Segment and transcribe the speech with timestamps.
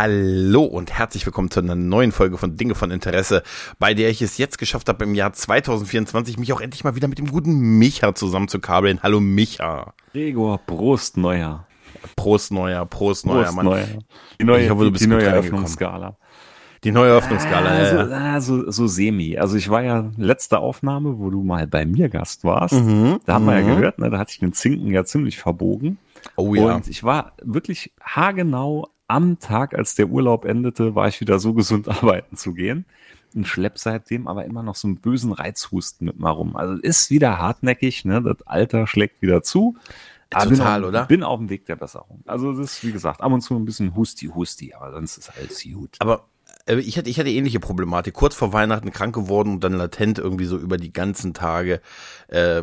[0.00, 3.42] Hallo und herzlich willkommen zu einer neuen Folge von Dinge von Interesse,
[3.80, 7.08] bei der ich es jetzt geschafft habe, im Jahr 2024 mich auch endlich mal wieder
[7.08, 9.00] mit dem guten Micha zusammenzukabeln.
[9.02, 9.94] Hallo Micha.
[10.12, 11.66] Gregor, Prost Neuer.
[12.14, 13.66] Prost Neuer, Prost Neuer, Prost Mann.
[13.66, 13.86] Neuer.
[14.40, 15.24] Die neue, Ich hoffe, du bist die neue.
[15.24, 16.16] Eröffnungsskala.
[16.84, 17.68] Die neue Öffnungsskala.
[17.68, 19.36] Ah, so, ah, so, so semi.
[19.36, 22.74] Also ich war ja letzte Aufnahme, wo du mal bei mir Gast warst.
[22.74, 23.74] Mhm, Da haben wir ja mhm.
[23.74, 25.98] gehört, ne, da hat sich den Zinken ja ziemlich verbogen.
[26.36, 26.76] Oh ja.
[26.76, 31.54] Und ich war wirklich haargenau am Tag, als der Urlaub endete, war ich wieder so
[31.54, 32.84] gesund arbeiten zu gehen.
[33.34, 36.56] Und schlepp seitdem aber immer noch so einen bösen Reizhusten mit mir rum.
[36.56, 38.22] Also ist wieder hartnäckig, ne?
[38.22, 39.76] Das Alter schlägt wieder zu.
[40.30, 41.06] Aber Total, bin auf, oder?
[41.06, 42.22] Bin auf dem Weg der Besserung.
[42.26, 45.62] Also das ist, wie gesagt, ab und zu ein bisschen Husti-Husti, aber sonst ist alles
[45.62, 45.96] gut.
[45.98, 46.24] Aber
[46.76, 48.14] ich hatte, ich hatte ähnliche Problematik.
[48.14, 51.80] Kurz vor Weihnachten krank geworden und dann latent irgendwie so über die ganzen Tage.
[52.28, 52.62] Äh, äh,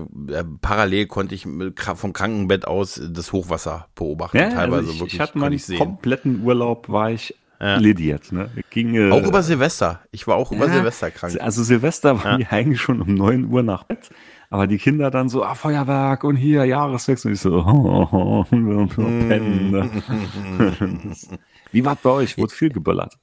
[0.61, 1.47] parallel konnte ich
[1.95, 4.37] vom Krankenbett aus das Hochwasser beobachten.
[4.37, 7.77] Ja, teilweise also ich, wirklich ich hatte meinen ich kompletten Urlaub, war ich Ja.
[7.77, 8.31] lediert.
[8.31, 8.51] Ne?
[8.69, 10.01] Ging, äh, Auch über Silvester.
[10.11, 11.37] Ich war auch über Ja, Silvester krank.
[11.39, 12.37] Also Silvester Ja.
[12.37, 14.09] die eigentlich schon um 9 Uhr nach Bett.
[14.49, 17.29] Aber die Kinder dann so, ah, Feuerwerk und hier Jahreswechsel.
[17.29, 18.85] Und ich so, oh, oh, oh,
[19.27, 19.71] pennen.
[19.71, 19.89] Ne?
[21.71, 22.37] Wie war bei euch?
[22.37, 23.17] Wurde viel geböllert?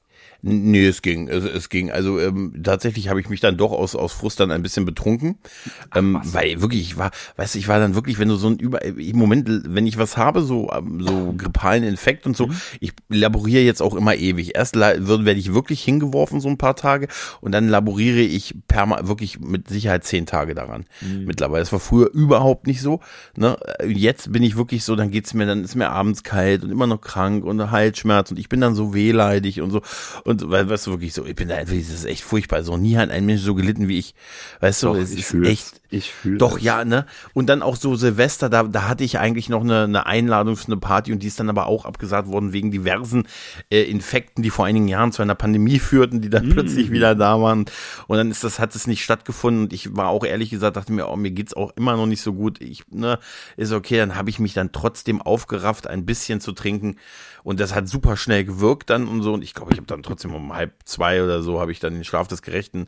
[0.44, 1.92] Nee, es ging, es, es ging.
[1.92, 5.38] Also ähm, tatsächlich habe ich mich dann doch aus, aus Frust dann ein bisschen betrunken.
[5.94, 8.58] Ähm, weil wirklich, ich war, weißt du, ich war dann wirklich, wenn du so ein
[8.58, 12.92] über im Moment, wenn ich was habe, so, ähm, so grippalen Infekt und so, ich
[13.08, 14.56] laboriere jetzt auch immer ewig.
[14.56, 17.06] Erst werde ich wirklich hingeworfen, so ein paar Tage,
[17.40, 20.86] und dann laboriere ich perma wirklich mit Sicherheit zehn Tage daran.
[21.24, 21.62] Mittlerweile.
[21.62, 22.98] Das war früher überhaupt nicht so.
[23.36, 23.56] Ne?
[23.86, 26.88] Jetzt bin ich wirklich so, dann geht's mir, dann ist mir abends kalt und immer
[26.88, 29.82] noch krank und Halsschmerz und ich bin dann so wehleidig und so.
[30.24, 32.62] Und weil, weißt du, wirklich so, ich bin da einfach, das ist echt furchtbar.
[32.62, 34.14] So, nie hat ein Mensch so gelitten wie ich.
[34.60, 35.81] Weißt du, Doch, es ich ist echt.
[35.92, 37.04] Ich fühle Doch, ja, ne?
[37.34, 40.68] Und dann auch so Silvester, da, da hatte ich eigentlich noch eine, eine Einladung für
[40.68, 43.28] eine Party und die ist dann aber auch abgesagt worden wegen diversen
[43.70, 47.40] äh, Infekten, die vor einigen Jahren zu einer Pandemie führten, die dann plötzlich wieder da
[47.42, 47.66] waren.
[48.06, 50.92] Und dann ist das, hat es nicht stattgefunden und ich war auch ehrlich gesagt, dachte
[50.92, 52.62] mir, oh, mir geht's auch immer noch nicht so gut.
[52.62, 53.18] Ich, ne,
[53.58, 56.96] ist okay, dann habe ich mich dann trotzdem aufgerafft, ein bisschen zu trinken.
[57.44, 59.34] Und das hat super schnell gewirkt dann und so.
[59.34, 61.94] Und ich glaube, ich habe dann trotzdem um halb zwei oder so, habe ich dann
[61.94, 62.86] den Schlaf des Gerechten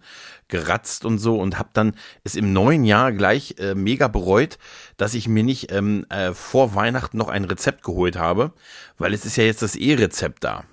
[0.48, 4.58] geratzt und so und habe dann es im neuen Jahr gleich äh, mega bereut,
[4.96, 8.52] dass ich mir nicht ähm, äh, vor Weihnachten noch ein Rezept geholt habe,
[8.98, 10.64] weil es ist ja jetzt das E-Rezept da.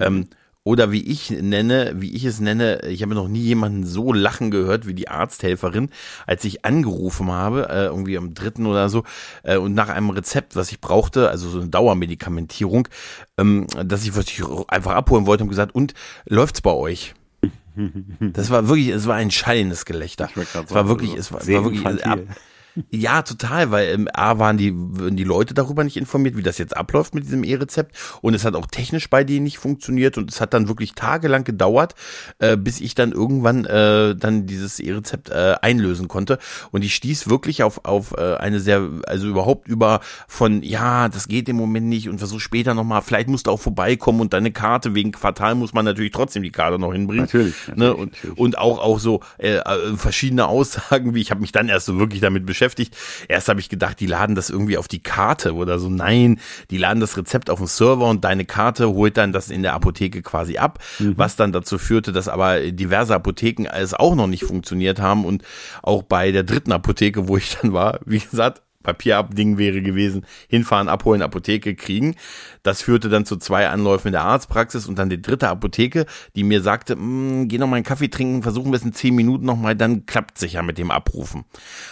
[0.00, 0.28] Ähm,
[0.62, 4.50] oder wie ich nenne, wie ich es nenne, ich habe noch nie jemanden so lachen
[4.50, 5.88] gehört wie die Arzthelferin,
[6.26, 9.04] als ich angerufen habe, äh, irgendwie am dritten oder so,
[9.42, 12.88] äh, und nach einem Rezept, was ich brauchte, also so eine Dauermedikamentierung,
[13.38, 15.94] ähm, dass ich was ich einfach abholen wollte und gesagt, und
[16.26, 17.14] läuft's bei euch?
[18.32, 20.28] Das war wirklich, es war ein schallendes Gelächter.
[20.28, 22.20] Ich grad Es war sagen, wirklich, also es war, war wirklich, ab,
[22.90, 26.76] ja, total, weil ähm, A waren die, die Leute darüber nicht informiert, wie das jetzt
[26.76, 30.40] abläuft mit diesem E-Rezept und es hat auch technisch bei denen nicht funktioniert und es
[30.40, 31.94] hat dann wirklich tagelang gedauert,
[32.38, 36.38] äh, bis ich dann irgendwann äh, dann dieses E-Rezept äh, einlösen konnte
[36.70, 41.28] und ich stieß wirklich auf, auf äh, eine sehr, also überhaupt über von, ja, das
[41.28, 44.52] geht im Moment nicht und versuch später nochmal, vielleicht musst du auch vorbeikommen und deine
[44.52, 47.24] Karte, wegen Quartal muss man natürlich trotzdem die Karte noch hinbringen.
[47.24, 47.74] Natürlich, ne?
[47.76, 48.38] natürlich, und, natürlich.
[48.38, 51.98] und auch auch so äh, äh, verschiedene Aussagen, wie ich habe mich dann erst so
[51.98, 52.59] wirklich damit beschäftigt.
[53.28, 55.88] Erst habe ich gedacht, die laden das irgendwie auf die Karte oder so.
[55.88, 56.40] Nein,
[56.70, 59.74] die laden das Rezept auf den Server und deine Karte holt dann das in der
[59.74, 64.44] Apotheke quasi ab, was dann dazu führte, dass aber diverse Apotheken es auch noch nicht
[64.44, 65.42] funktioniert haben und
[65.82, 68.62] auch bei der dritten Apotheke, wo ich dann war, wie gesagt,
[68.92, 72.16] Papierabding wäre gewesen, hinfahren, abholen, Apotheke kriegen.
[72.62, 76.06] Das führte dann zu zwei Anläufen in der Arztpraxis und dann die dritte Apotheke,
[76.36, 79.14] die mir sagte, "Mm, geh noch mal einen Kaffee trinken, versuchen wir es in zehn
[79.14, 81.44] Minuten noch mal, dann klappt sicher mit dem Abrufen.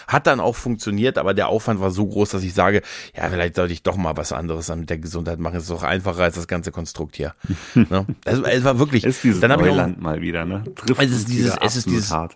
[0.07, 2.81] Hat dann auch funktioniert, aber der Aufwand war so groß, dass ich sage,
[3.15, 5.55] ja, vielleicht sollte ich doch mal was anderes mit der Gesundheit machen.
[5.57, 7.33] Es ist doch einfacher als das ganze Konstrukt hier.
[7.75, 8.05] ne?
[8.25, 10.63] also, es war wirklich, Ist dieses dann Neuland mal wieder, ne?
[10.75, 12.35] Trifft Es ist dieses- es ist dieses- hart.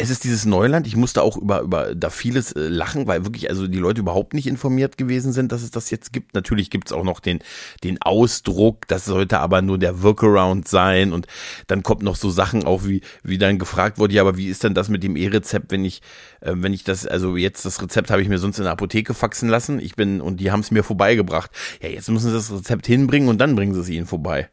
[0.00, 0.86] Es ist dieses Neuland.
[0.86, 4.32] Ich musste auch über, über da vieles äh, lachen, weil wirklich also die Leute überhaupt
[4.32, 6.34] nicht informiert gewesen sind, dass es das jetzt gibt.
[6.34, 7.40] Natürlich gibt's auch noch den,
[7.84, 11.12] den Ausdruck, das sollte aber nur der Workaround sein.
[11.12, 11.26] Und
[11.66, 14.64] dann kommt noch so Sachen auch, wie, wie dann gefragt wurde, ja, aber wie ist
[14.64, 16.00] denn das mit dem E-Rezept, wenn ich,
[16.40, 19.12] äh, wenn ich das, also jetzt das Rezept habe ich mir sonst in der Apotheke
[19.12, 19.80] faxen lassen.
[19.80, 21.50] Ich bin, und die haben es mir vorbeigebracht.
[21.82, 24.48] Ja, jetzt müssen sie das Rezept hinbringen und dann bringen sie es ihnen vorbei.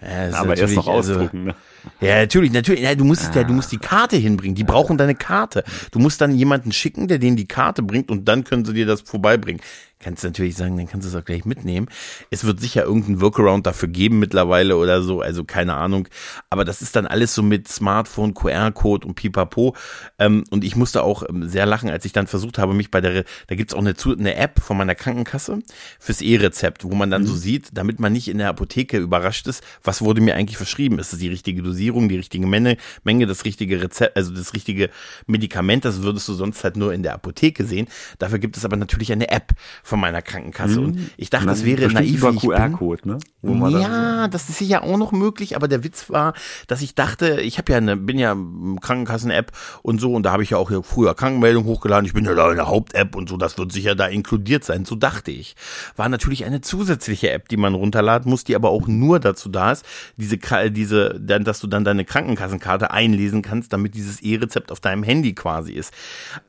[0.00, 1.54] Ja, Aber erst natürlich- noch also- ausdrucken, ne?
[2.00, 2.82] Ja, natürlich, natürlich.
[2.82, 4.54] Ja, du musst es ja, du musst die Karte hinbringen.
[4.54, 5.64] Die brauchen deine Karte.
[5.90, 8.86] Du musst dann jemanden schicken, der denen die Karte bringt und dann können sie dir
[8.86, 9.60] das vorbeibringen.
[10.04, 11.88] Kannst du natürlich sagen, dann kannst du es auch gleich mitnehmen.
[12.30, 16.08] Es wird sicher irgendeinen Workaround dafür geben mittlerweile oder so, also keine Ahnung.
[16.50, 19.74] Aber das ist dann alles so mit Smartphone, QR-Code und Pipapo.
[20.18, 23.00] Ähm, und ich musste auch ähm, sehr lachen, als ich dann versucht habe, mich bei
[23.00, 25.60] der, da gibt's auch eine, eine App von meiner Krankenkasse
[25.98, 29.64] fürs E-Rezept, wo man dann so sieht, damit man nicht in der Apotheke überrascht ist,
[29.82, 30.98] was wurde mir eigentlich verschrieben?
[30.98, 34.90] Ist es die richtige Dosierung, die richtige Menge, Menge, das richtige Rezept, also das richtige
[35.26, 37.88] Medikament, das würdest du sonst halt nur in der Apotheke sehen.
[38.18, 39.52] Dafür gibt es aber natürlich eine App
[39.82, 40.80] von meiner Krankenkasse.
[40.80, 42.18] Und ich dachte, das wäre naiv.
[42.18, 42.32] über.
[42.72, 43.18] QR-Code, ne?
[43.42, 46.34] Dann- Ja, das ist sicher auch noch möglich, aber der Witz war,
[46.66, 48.36] dass ich dachte, ich habe ja eine, bin ja
[48.80, 49.52] Krankenkassen-App
[49.82, 52.50] und so, und da habe ich ja auch früher Krankenmeldung hochgeladen, ich bin ja da
[52.50, 55.54] in der Haupt-App und so, das wird sicher da inkludiert sein, so dachte ich.
[55.96, 59.72] War natürlich eine zusätzliche App, die man runterladen muss, die aber auch nur dazu da
[59.72, 59.84] ist,
[60.16, 60.38] diese,
[60.70, 65.34] diese, dann, dass du dann deine Krankenkassenkarte einlesen kannst, damit dieses E-Rezept auf deinem Handy
[65.34, 65.92] quasi ist.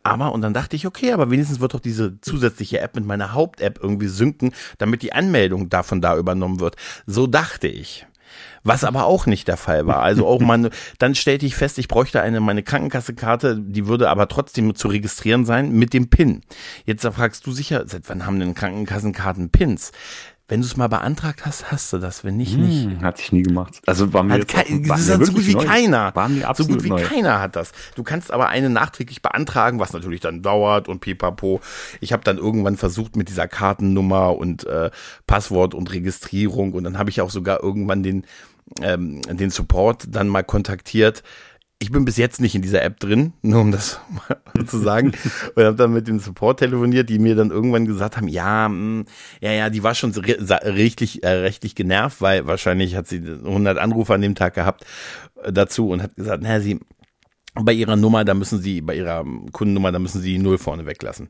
[0.03, 3.25] Aber, und dann dachte ich, okay, aber wenigstens wird doch diese zusätzliche App mit meiner
[3.33, 6.75] Haupt-App irgendwie synken, damit die Anmeldung davon da übernommen wird.
[7.06, 8.06] So dachte ich.
[8.63, 10.01] Was aber auch nicht der Fall war.
[10.01, 14.27] Also auch man, dann stellte ich fest, ich bräuchte eine, meine Krankenkassekarte, die würde aber
[14.27, 16.42] trotzdem zu registrieren sein mit dem PIN.
[16.83, 19.92] Jetzt fragst du sicher, seit wann haben denn Krankenkassenkarten Pins?
[20.47, 22.24] Wenn du es mal beantragt hast, hast du das.
[22.24, 22.86] Wenn nicht, nicht.
[22.86, 23.81] Hm, hatte ich nie gemacht.
[23.88, 25.65] Also war mir Hat jetzt kei- auch- waren das hat so gut wie neu.
[25.65, 26.15] keiner.
[26.15, 27.01] Waren mir so absolut gut wie neu.
[27.01, 27.71] keiner hat das.
[27.95, 31.62] Du kannst aber eine nachträglich beantragen, was natürlich dann dauert und pipapo.
[32.00, 34.92] Ich habe dann irgendwann versucht mit dieser Kartennummer und äh,
[35.25, 38.25] Passwort und Registrierung und dann habe ich auch sogar irgendwann den
[38.81, 41.24] ähm, den Support dann mal kontaktiert.
[41.80, 44.00] Ich bin bis jetzt nicht in dieser App drin, nur um das
[44.56, 45.12] mal zu sagen.
[45.56, 49.06] Und habe dann mit dem Support telefoniert, die mir dann irgendwann gesagt haben, ja, mh,
[49.42, 53.77] ja, ja, die war schon so rechtlich, äh, rechtlich genervt, weil wahrscheinlich hat sie 100
[53.77, 54.86] Anrufe an dem Tag gehabt
[55.44, 56.80] äh, dazu und hat gesagt, naja, sie
[57.63, 60.86] bei ihrer Nummer, da müssen sie, bei ihrer Kundennummer, da müssen sie die Null vorne
[60.86, 61.30] weglassen.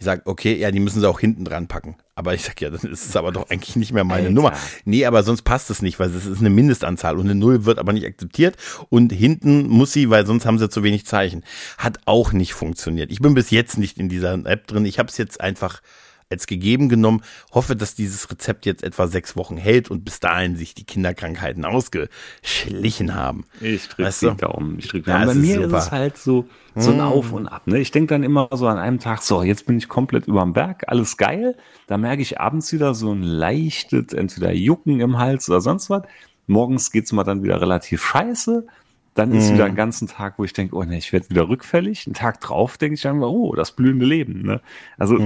[0.00, 1.94] Ich sag, okay, ja, die müssen sie auch hinten dran packen.
[2.14, 4.32] Aber ich sag, ja, dann ist es aber doch eigentlich nicht mehr meine Alter.
[4.32, 4.54] Nummer.
[4.86, 7.78] Nee, aber sonst passt es nicht, weil es ist eine Mindestanzahl und eine Null wird
[7.78, 8.56] aber nicht akzeptiert
[8.88, 11.44] und hinten muss sie, weil sonst haben sie zu wenig Zeichen.
[11.76, 13.12] Hat auch nicht funktioniert.
[13.12, 14.86] Ich bin bis jetzt nicht in dieser App drin.
[14.86, 15.82] Ich habe es jetzt einfach
[16.30, 17.22] als gegeben genommen,
[17.52, 21.64] hoffe, dass dieses Rezept jetzt etwa sechs Wochen hält und bis dahin sich die Kinderkrankheiten
[21.64, 23.44] ausgeschlichen haben.
[23.60, 24.30] Ich drücke Weißt du?
[24.30, 24.78] Daumen.
[24.78, 25.18] Ich drück Ja.
[25.18, 25.78] Bei es ist mir ist super.
[25.78, 26.46] es halt so,
[26.76, 27.66] so ein Auf und Ab.
[27.66, 27.80] Ne?
[27.80, 30.84] Ich denke dann immer so an einem Tag, so, jetzt bin ich komplett überm Berg,
[30.86, 31.56] alles geil.
[31.88, 36.04] Da merke ich abends wieder so ein leichtes, entweder Jucken im Hals oder sonst was.
[36.46, 38.66] Morgens geht's mal dann wieder relativ scheiße.
[39.14, 42.06] Dann ist wieder ein ganzen Tag, wo ich denke, oh ne, ich werde wieder rückfällig.
[42.06, 44.42] Einen Tag drauf denke ich dann, oh, das blühende Leben.
[44.42, 44.60] Ne?
[44.96, 45.18] Also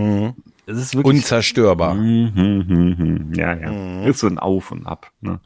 [0.66, 1.94] es ist wirklich Unzerstörbar.
[1.94, 3.34] Mhm, mhm, mhm.
[3.34, 4.05] Ja, ja.
[4.05, 5.11] Ist so ein Auf und Ab.
[5.20, 5.40] Ne?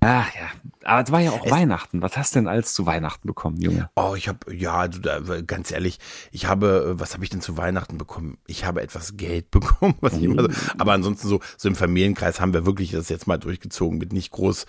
[0.00, 0.48] Ach ja,
[0.84, 2.00] aber es war ja auch Weihnachten.
[2.00, 3.90] Was hast du denn alles zu Weihnachten bekommen, Junge?
[3.96, 5.98] Oh, ich habe, ja, du, da, ganz ehrlich,
[6.30, 8.38] ich habe, äh, was habe ich denn zu Weihnachten bekommen?
[8.46, 10.48] Ich habe etwas Geld bekommen, was ich immer so,
[10.78, 14.30] aber ansonsten so, so im Familienkreis haben wir wirklich das jetzt mal durchgezogen mit nicht
[14.30, 14.66] groß,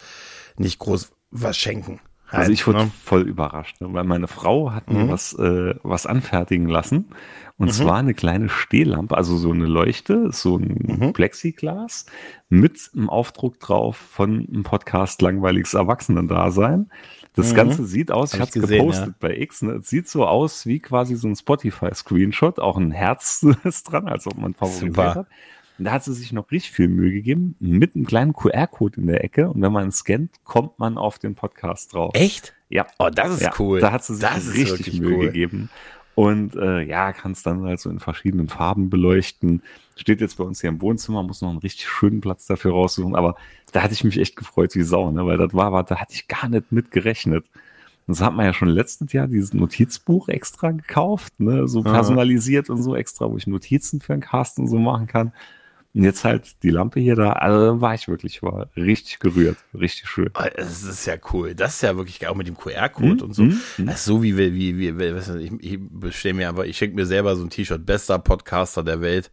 [0.57, 1.99] nicht groß was schenken.
[2.29, 2.91] Halt, Also ich wurde ne?
[3.03, 3.89] voll überrascht, ne?
[3.93, 4.97] weil meine Frau hat Mhm.
[4.97, 7.09] mir was, äh, was anfertigen lassen.
[7.59, 11.13] Und zwar eine kleine Stehlampe, also so eine Leuchte, so ein Mhm.
[11.13, 12.05] Plexiglas
[12.49, 16.91] mit einem Aufdruck drauf von einem Podcast Langweiliges Erwachsenendasein.
[17.33, 18.43] Das Ganze sieht aus, ich Mhm.
[18.43, 19.71] Hab habe es gepostet bei X, ne?
[19.73, 24.27] es sieht so aus wie quasi so ein Spotify-Screenshot, auch ein Herz ist dran, als
[24.27, 25.15] ob man favorisiert Super.
[25.15, 25.27] hat.
[25.79, 29.07] Und da hat sie sich noch richtig viel Mühe gegeben, mit einem kleinen QR-Code in
[29.07, 29.49] der Ecke.
[29.49, 32.11] Und wenn man scannt, kommt man auf den Podcast drauf.
[32.15, 32.55] Echt?
[32.69, 32.87] Ja.
[32.97, 33.79] Oh, das ist ja, cool.
[33.79, 35.25] Da hat sie sich das richtig Mühe cool.
[35.27, 35.69] gegeben.
[36.17, 39.61] Und äh, ja, kannst dann halt so in verschiedenen Farben beleuchten.
[39.95, 43.15] Steht jetzt bei uns hier im Wohnzimmer, muss noch einen richtig schönen Platz dafür raussuchen.
[43.15, 43.35] Aber
[43.71, 45.27] da hatte ich mich echt gefreut wie Sau, ne?
[45.27, 47.45] weil das war, war, da hatte ich gar nicht mit gerechnet.
[48.07, 51.67] Und so hat man ja schon letztes Jahr dieses Notizbuch extra gekauft, ne?
[51.67, 55.33] so personalisiert und so extra, wo ich Notizen für den Cast und so machen kann.
[55.97, 60.07] Und jetzt halt die Lampe hier da, also war ich wirklich, war richtig gerührt, richtig
[60.07, 60.29] schön.
[60.55, 61.55] Das ist ja cool.
[61.55, 63.43] Das ist ja wirklich geil, auch mit dem QR-Code Mhm, und so.
[63.43, 66.65] mhm, Das ist so wie, wir- wie, wie, wie was, ich, ich bestelle mir einfach,
[66.65, 69.31] ich schenke mir selber so ein T-Shirt, bester Podcaster der Welt.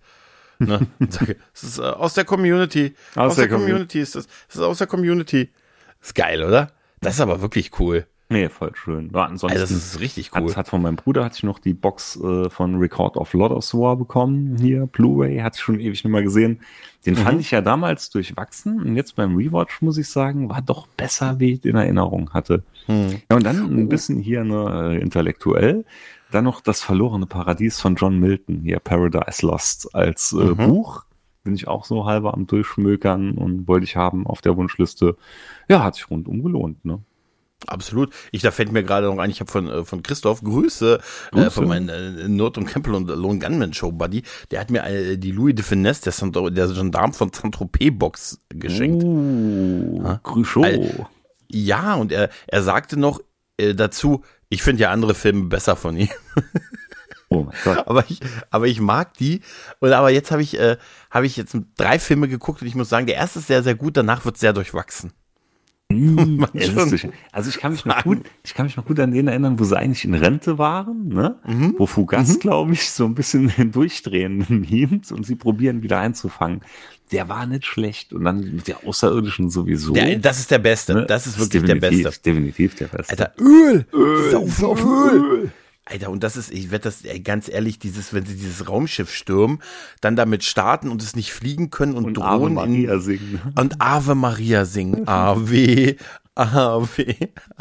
[0.59, 0.87] Ne?
[1.11, 2.94] Sage, es ist äh, aus der Community.
[3.14, 4.26] Aus, der, der Commu- Community ist das.
[4.47, 5.50] Das ist aus der Community.
[6.00, 6.71] Ist geil, oder?
[7.00, 8.06] Das ist aber wirklich cool.
[8.34, 9.10] Nee, voll schön.
[9.14, 10.50] Ja, ansonsten Also, das ist richtig cool.
[10.50, 13.52] Hat, hat von meinem Bruder hatte ich noch die Box äh, von Record of Lord
[13.52, 14.56] of War bekommen.
[14.60, 16.60] Hier, Blu-ray, hatte ich schon ewig nicht mehr gesehen.
[17.06, 17.18] Den Mhm.
[17.18, 18.80] fand ich ja damals durchwachsen.
[18.82, 22.64] Und jetzt beim Rewatch, muss ich sagen, war doch besser, wie ich in Erinnerung hatte.
[22.86, 23.20] Hm.
[23.30, 25.84] Ja, und dann ein bisschen hier ne, äh, intellektuell.
[26.32, 30.56] Dann noch das verlorene Paradies von John Milton, hier Paradise Lost als äh, Mhm.
[30.56, 31.04] Buch.
[31.44, 35.16] bin ich auch so halber am Durchschmökern und wollte ich haben auf der Wunschliste.
[35.68, 37.00] Ja, hat sich rundum gelohnt, ne?
[37.66, 38.12] Absolut.
[38.33, 41.47] Ich, da fällt mir gerade noch ein, ich habe von, äh, von Christoph Grüße, Grüße.
[41.47, 44.23] Äh, von meinem äh, Nord und Campbell und Lone Gunman Show Buddy.
[44.50, 48.38] Der hat mir äh, die Louis de Finesse, der, Saint der Gendarm von Saint-Tropez Box
[48.49, 49.04] geschenkt.
[49.04, 51.06] Uh, Cruchot.
[51.50, 53.21] Ja, und er, er sagte noch
[53.56, 56.09] äh, dazu, ich finde ja andere Filme besser von ihm.
[57.30, 57.88] Oh mein Gott.
[57.88, 59.40] aber ich, aber ich mag die.
[59.80, 60.76] Und aber jetzt habe ich, äh,
[61.11, 63.75] habe ich jetzt drei Filme geguckt und ich muss sagen, der erste ist sehr, sehr
[63.75, 65.12] gut, danach wird sehr durchwachsen.
[66.04, 66.44] Mm,
[67.32, 69.64] also ich kann mich noch gut, ich kann mich noch gut an den erinnern, wo
[69.64, 71.36] sie eigentlich in Rente waren, ne?
[71.46, 71.74] Mhm.
[71.78, 72.38] Wo Fugas, mhm.
[72.40, 76.60] glaube ich, so ein bisschen durchdrehen mimt und sie probieren wieder einzufangen.
[77.12, 79.92] Der war nicht schlecht und dann mit der Außerirdischen sowieso.
[79.92, 80.94] Der, das ist der Beste.
[80.94, 81.06] Ne?
[81.06, 82.22] Das ist wirklich ist der Beste.
[82.24, 83.10] Definitiv der Beste.
[83.10, 83.86] Alter, Öl!
[83.92, 84.30] Öl!
[84.30, 85.20] Sauf, sauf Öl!
[85.20, 85.52] Öl.
[85.86, 89.12] Alter, und das ist, ich werde das ey, ganz ehrlich, dieses, wenn sie dieses Raumschiff
[89.12, 89.60] stürmen,
[90.00, 92.26] dann damit starten und es nicht fliegen können und, und drohen.
[92.26, 93.40] Ave Maria in, singen.
[93.54, 95.02] Und Ave Maria singen.
[95.06, 95.96] Ave,
[96.36, 97.16] Ave,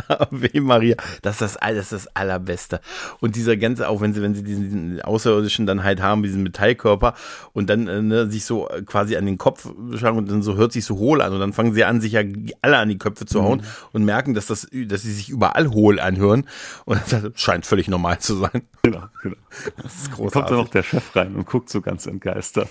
[0.08, 0.96] Ave Maria.
[1.22, 2.82] Das ist das, das ist das Allerbeste.
[3.20, 6.44] Und dieser ganze, auch wenn sie, wenn sie diesen, diesen Außerirdischen dann halt haben, diesen
[6.44, 7.14] Metallkörper
[7.54, 10.56] und dann äh, ne, sich so äh, quasi an den Kopf schlagen und dann so
[10.56, 12.22] hört sich so hohl an und dann fangen sie an, sich ja
[12.62, 13.66] alle an die Köpfe zu hauen mhm.
[13.92, 16.48] und merken, dass das, dass sie sich überall hohl anhören
[16.86, 18.64] und das scheint völlig normal zu sein.
[18.82, 19.36] Genau, genau.
[19.82, 20.34] Das ist großartig.
[20.34, 22.70] Kommt dann noch der Chef rein und guckt so ganz entgeistert.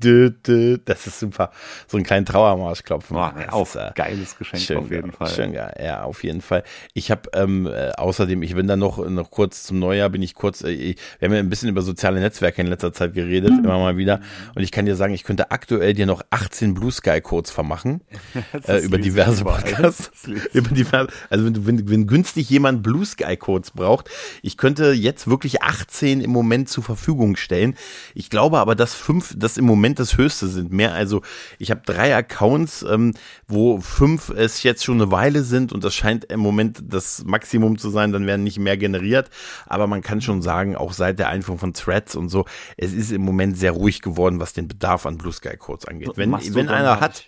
[0.00, 1.50] Das ist super.
[1.88, 3.16] So einen kleinen Trauermarsch klopfen.
[3.16, 5.28] Auch äh, geiles Geschenk schön, auf jeden Fall.
[5.28, 5.52] Schön.
[5.52, 6.62] Ja, auf jeden Fall.
[6.94, 10.34] Ich habe ähm, äh, außerdem, ich bin dann noch noch kurz zum Neujahr, bin ich
[10.34, 10.62] kurz.
[10.62, 13.64] Äh, ich, wir haben ja ein bisschen über soziale Netzwerke in letzter Zeit geredet, mhm.
[13.64, 14.20] immer mal wieder.
[14.54, 18.00] Und ich kann dir sagen, ich könnte aktuell dir noch 18 Blue Sky Codes vermachen
[18.68, 20.10] äh, über diverse Podcasts.
[20.52, 21.08] über diverse.
[21.28, 24.08] Also wenn, wenn, wenn günstig jemand Blue Sky Codes braucht,
[24.42, 27.74] ich könnte jetzt wirklich 18 im Moment zur Verfügung stellen.
[28.14, 30.72] Ich glaube aber, dass fünf, dass im Moment das höchste sind.
[30.72, 31.22] Mehr also,
[31.58, 33.14] ich habe drei Accounts, ähm,
[33.46, 37.78] wo fünf es jetzt schon eine Weile sind und das scheint im Moment das Maximum
[37.78, 39.30] zu sein, dann werden nicht mehr generiert.
[39.66, 42.44] Aber man kann schon sagen, auch seit der Einführung von Threads und so,
[42.76, 46.12] es ist im Moment sehr ruhig geworden, was den Bedarf an Blue Sky Codes angeht.
[46.16, 47.24] Wenn, wenn einer hat,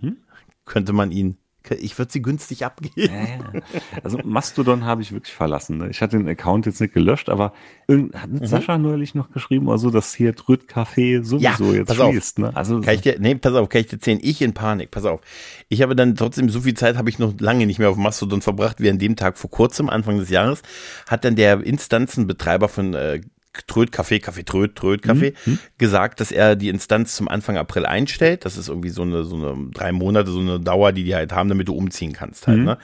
[0.00, 0.16] hm?
[0.64, 1.36] könnte man ihn
[1.70, 3.10] ich würde sie günstig abgeben.
[3.14, 3.60] Ja.
[4.02, 5.78] Also Mastodon habe ich wirklich verlassen.
[5.78, 5.88] Ne?
[5.88, 7.52] Ich hatte den Account jetzt nicht gelöscht, aber
[7.88, 8.46] hat mhm.
[8.46, 12.38] Sascha neulich noch geschrieben oder so, dass hier Trüt Café sowieso ja, jetzt schließt.
[12.38, 12.54] Ne?
[12.54, 14.18] Also kann ich dir, nee, pass auf, kann ich dir erzählen.
[14.22, 15.20] Ich in Panik, pass auf.
[15.68, 18.42] Ich habe dann trotzdem so viel Zeit habe ich noch lange nicht mehr auf Mastodon
[18.42, 20.62] verbracht, wie an dem Tag vor kurzem, Anfang des Jahres,
[21.08, 23.20] hat dann der Instanzenbetreiber von äh,
[23.66, 25.58] Tröd Café, Café Tröd, Tröd Café, mhm, mhm.
[25.78, 28.44] gesagt, dass er die Instanz zum Anfang April einstellt.
[28.44, 31.32] Das ist irgendwie so eine, so eine drei Monate, so eine Dauer, die die halt
[31.32, 32.64] haben, damit du umziehen kannst halt, mhm.
[32.64, 32.78] ne?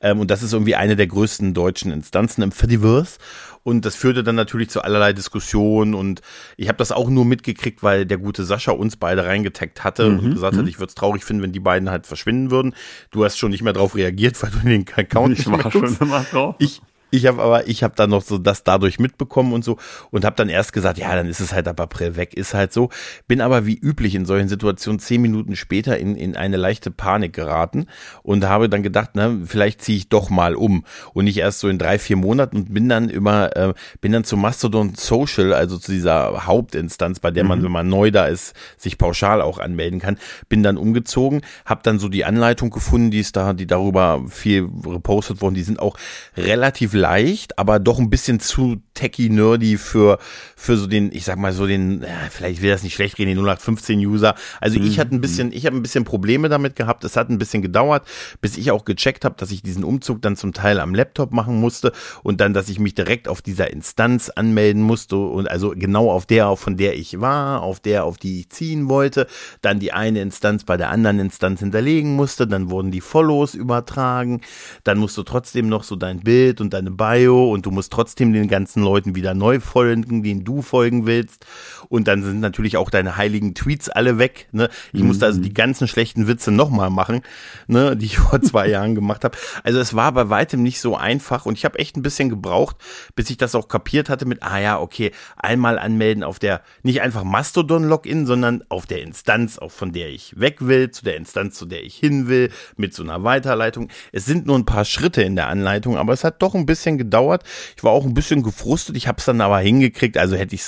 [0.00, 3.18] Ähm, und das ist irgendwie eine der größten deutschen Instanzen im Fediverse.
[3.64, 6.20] Und das führte dann natürlich zu allerlei Diskussionen und
[6.58, 10.18] ich habe das auch nur mitgekriegt, weil der gute Sascha uns beide reingetaggt hatte mhm,
[10.18, 10.68] und gesagt hat, mhm.
[10.68, 12.74] ich würde es traurig finden, wenn die beiden halt verschwinden würden.
[13.10, 15.96] Du hast schon nicht mehr drauf reagiert, weil du den Account ich nicht war schon
[15.98, 16.56] immer drauf.
[16.58, 16.82] Ich,
[17.14, 19.78] ich habe aber, ich habe dann noch so das dadurch mitbekommen und so
[20.10, 22.72] und habe dann erst gesagt, ja, dann ist es halt ab April weg, ist halt
[22.72, 22.90] so.
[23.28, 27.32] Bin aber wie üblich in solchen Situationen zehn Minuten später in, in eine leichte Panik
[27.32, 27.86] geraten
[28.22, 31.68] und habe dann gedacht, na, vielleicht ziehe ich doch mal um und nicht erst so
[31.68, 35.78] in drei, vier Monaten und bin dann immer, äh, bin dann zu Mastodon Social, also
[35.78, 37.64] zu dieser Hauptinstanz, bei der man, mhm.
[37.64, 40.18] wenn man neu da ist, sich pauschal auch anmelden kann,
[40.48, 44.68] bin dann umgezogen, habe dann so die Anleitung gefunden, die ist da, die darüber viel
[44.86, 45.96] repostet worden, die sind auch
[46.36, 50.18] relativ leicht, aber doch ein bisschen zu techy nerdy für
[50.64, 53.36] für so den, ich sag mal so den, ja, vielleicht will das nicht schlecht reden,
[53.36, 54.34] den 0815 User.
[54.62, 54.86] Also mhm.
[54.86, 57.04] ich hatte ein bisschen, ich habe ein bisschen Probleme damit gehabt.
[57.04, 58.06] Es hat ein bisschen gedauert,
[58.40, 61.60] bis ich auch gecheckt habe, dass ich diesen Umzug dann zum Teil am Laptop machen
[61.60, 61.92] musste
[62.22, 66.24] und dann, dass ich mich direkt auf dieser Instanz anmelden musste und also genau auf
[66.24, 69.26] der, von der ich war, auf der, auf die ich ziehen wollte,
[69.60, 74.40] dann die eine Instanz bei der anderen Instanz hinterlegen musste, dann wurden die Follows übertragen,
[74.82, 78.32] dann musst du trotzdem noch so dein Bild und deine Bio und du musst trotzdem
[78.32, 81.46] den ganzen Leuten wieder neu folgen, denen du folgen willst.
[81.88, 84.48] Und dann sind natürlich auch deine heiligen Tweets alle weg.
[84.52, 84.68] Ne?
[84.92, 85.08] Ich mhm.
[85.08, 87.22] musste also die ganzen schlechten Witze nochmal machen,
[87.66, 87.96] ne?
[87.96, 89.36] die ich vor zwei Jahren gemacht habe.
[89.62, 92.76] Also es war bei weitem nicht so einfach und ich habe echt ein bisschen gebraucht,
[93.14, 97.02] bis ich das auch kapiert hatte mit, ah ja, okay, einmal anmelden auf der, nicht
[97.02, 101.56] einfach Mastodon-Login, sondern auf der Instanz, auch von der ich weg will, zu der Instanz,
[101.56, 103.88] zu der ich hin will, mit so einer Weiterleitung.
[104.12, 106.73] Es sind nur ein paar Schritte in der Anleitung, aber es hat doch ein bisschen
[106.74, 107.44] bisschen gedauert.
[107.76, 108.96] Ich war auch ein bisschen gefrustet.
[108.96, 110.18] Ich habe es dann aber hingekriegt.
[110.18, 110.64] Also hätte ich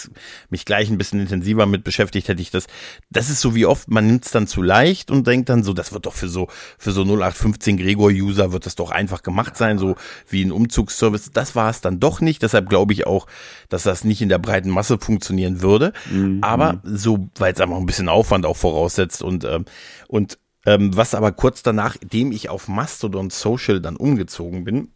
[0.50, 2.66] mich gleich ein bisschen intensiver mit beschäftigt, hätte ich das.
[3.10, 5.72] Das ist so wie oft, man nimmt es dann zu leicht und denkt dann so,
[5.72, 6.48] das wird doch für so
[6.78, 9.96] für so 0815 Gregor-User wird das doch einfach gemacht sein, so
[10.28, 11.30] wie ein Umzugsservice.
[11.32, 12.42] Das war es dann doch nicht.
[12.42, 13.26] Deshalb glaube ich auch,
[13.68, 15.92] dass das nicht in der breiten Masse funktionieren würde.
[16.10, 16.38] Mhm.
[16.42, 19.64] Aber so, weil es einfach ein bisschen Aufwand auch voraussetzt und ähm,
[20.08, 24.88] und ähm, was aber kurz danach, dem ich auf Mastodon Social dann umgezogen bin,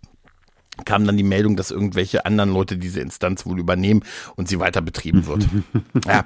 [0.85, 4.03] kam dann die Meldung, dass irgendwelche anderen Leute diese Instanz wohl übernehmen
[4.37, 5.49] und sie weiter betrieben wird.
[6.07, 6.25] ja,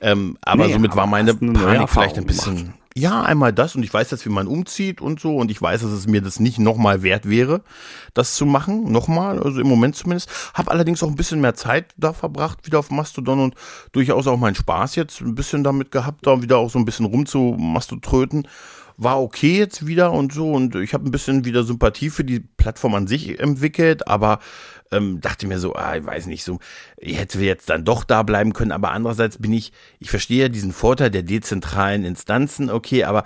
[0.00, 2.56] ähm, aber nee, somit aber war meine Panik vielleicht ein bisschen.
[2.56, 2.78] Gemacht.
[2.94, 5.80] Ja, einmal das und ich weiß jetzt, wie man umzieht und so und ich weiß,
[5.80, 7.62] dass es mir das nicht nochmal wert wäre,
[8.12, 10.30] das zu machen, nochmal, also im Moment zumindest.
[10.52, 13.54] Hab allerdings auch ein bisschen mehr Zeit da verbracht, wieder auf Mastodon und
[13.92, 17.06] durchaus auch meinen Spaß jetzt ein bisschen damit gehabt, da wieder auch so ein bisschen
[17.06, 18.46] rumzumastotröten
[19.02, 22.40] war okay jetzt wieder und so und ich habe ein bisschen wieder Sympathie für die
[22.40, 24.38] Plattform an sich entwickelt, aber
[24.90, 26.58] ähm, dachte mir so, ah, ich weiß nicht, so
[26.96, 30.72] ich hätte jetzt dann doch da bleiben können, aber andererseits bin ich, ich verstehe diesen
[30.72, 33.24] Vorteil der dezentralen Instanzen, okay, aber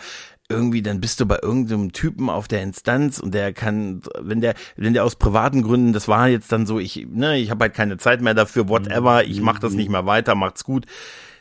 [0.48, 4.54] irgendwie dann bist du bei irgendeinem Typen auf der Instanz und der kann, wenn der,
[4.76, 7.74] wenn der aus privaten Gründen, das war jetzt dann so, ich, ne, ich habe halt
[7.74, 10.86] keine Zeit mehr dafür, whatever, ich mach das nicht mehr weiter, macht's gut.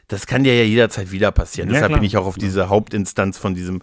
[0.07, 1.69] Das kann dir ja jederzeit wieder passieren.
[1.69, 1.99] Ja, Deshalb klar.
[1.99, 3.81] bin ich auch auf diese Hauptinstanz von diesem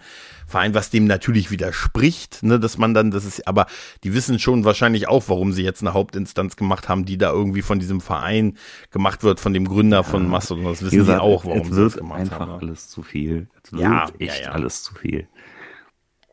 [0.53, 3.67] Verein, was dem natürlich widerspricht, ne, dass man dann, das ist, aber
[4.05, 7.63] die wissen schon wahrscheinlich auch, warum sie jetzt eine Hauptinstanz gemacht haben, die da irgendwie
[7.63, 8.57] von diesem Verein
[8.91, 10.65] gemacht wird, von dem Gründer von Mastodon.
[10.65, 12.51] Das wissen gesagt, sie auch, warum sie das gemacht einfach haben.
[12.53, 13.49] einfach alles zu viel.
[13.65, 14.53] Es wird ja, echt ja, ja.
[14.53, 15.27] alles zu viel.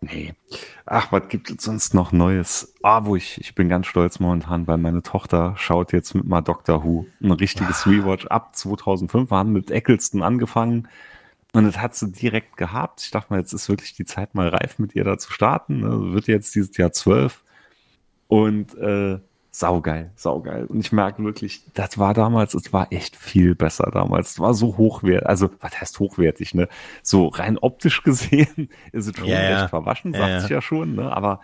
[0.02, 0.34] Nee.
[0.86, 2.74] Ach, was gibt es sonst noch Neues?
[2.84, 6.42] Ah, wo ich, ich bin ganz stolz momentan, weil meine Tochter schaut jetzt mit mal
[6.42, 7.06] Doctor Who.
[7.22, 7.90] Ein richtiges ah.
[7.90, 9.30] Rewatch ab 2005.
[9.30, 10.88] Wir haben mit Eccleston angefangen.
[11.54, 13.02] Und das hat sie direkt gehabt.
[13.02, 15.80] Ich dachte mal, jetzt ist wirklich die Zeit mal reif, mit ihr da zu starten.
[15.80, 16.14] Ne?
[16.14, 17.44] Wird jetzt dieses Jahr zwölf.
[18.28, 19.20] Und äh,
[19.52, 20.66] saugeil, saugeil.
[20.66, 24.32] Und ich merke wirklich, das war damals, es war echt viel besser damals.
[24.32, 26.68] Es war so hochwertig, also was heißt hochwertig, ne?
[27.02, 29.68] So rein optisch gesehen ist es schon ja, echt ja.
[29.68, 31.12] verwaschen, sagt ja, sich ja schon, ne?
[31.12, 31.42] Aber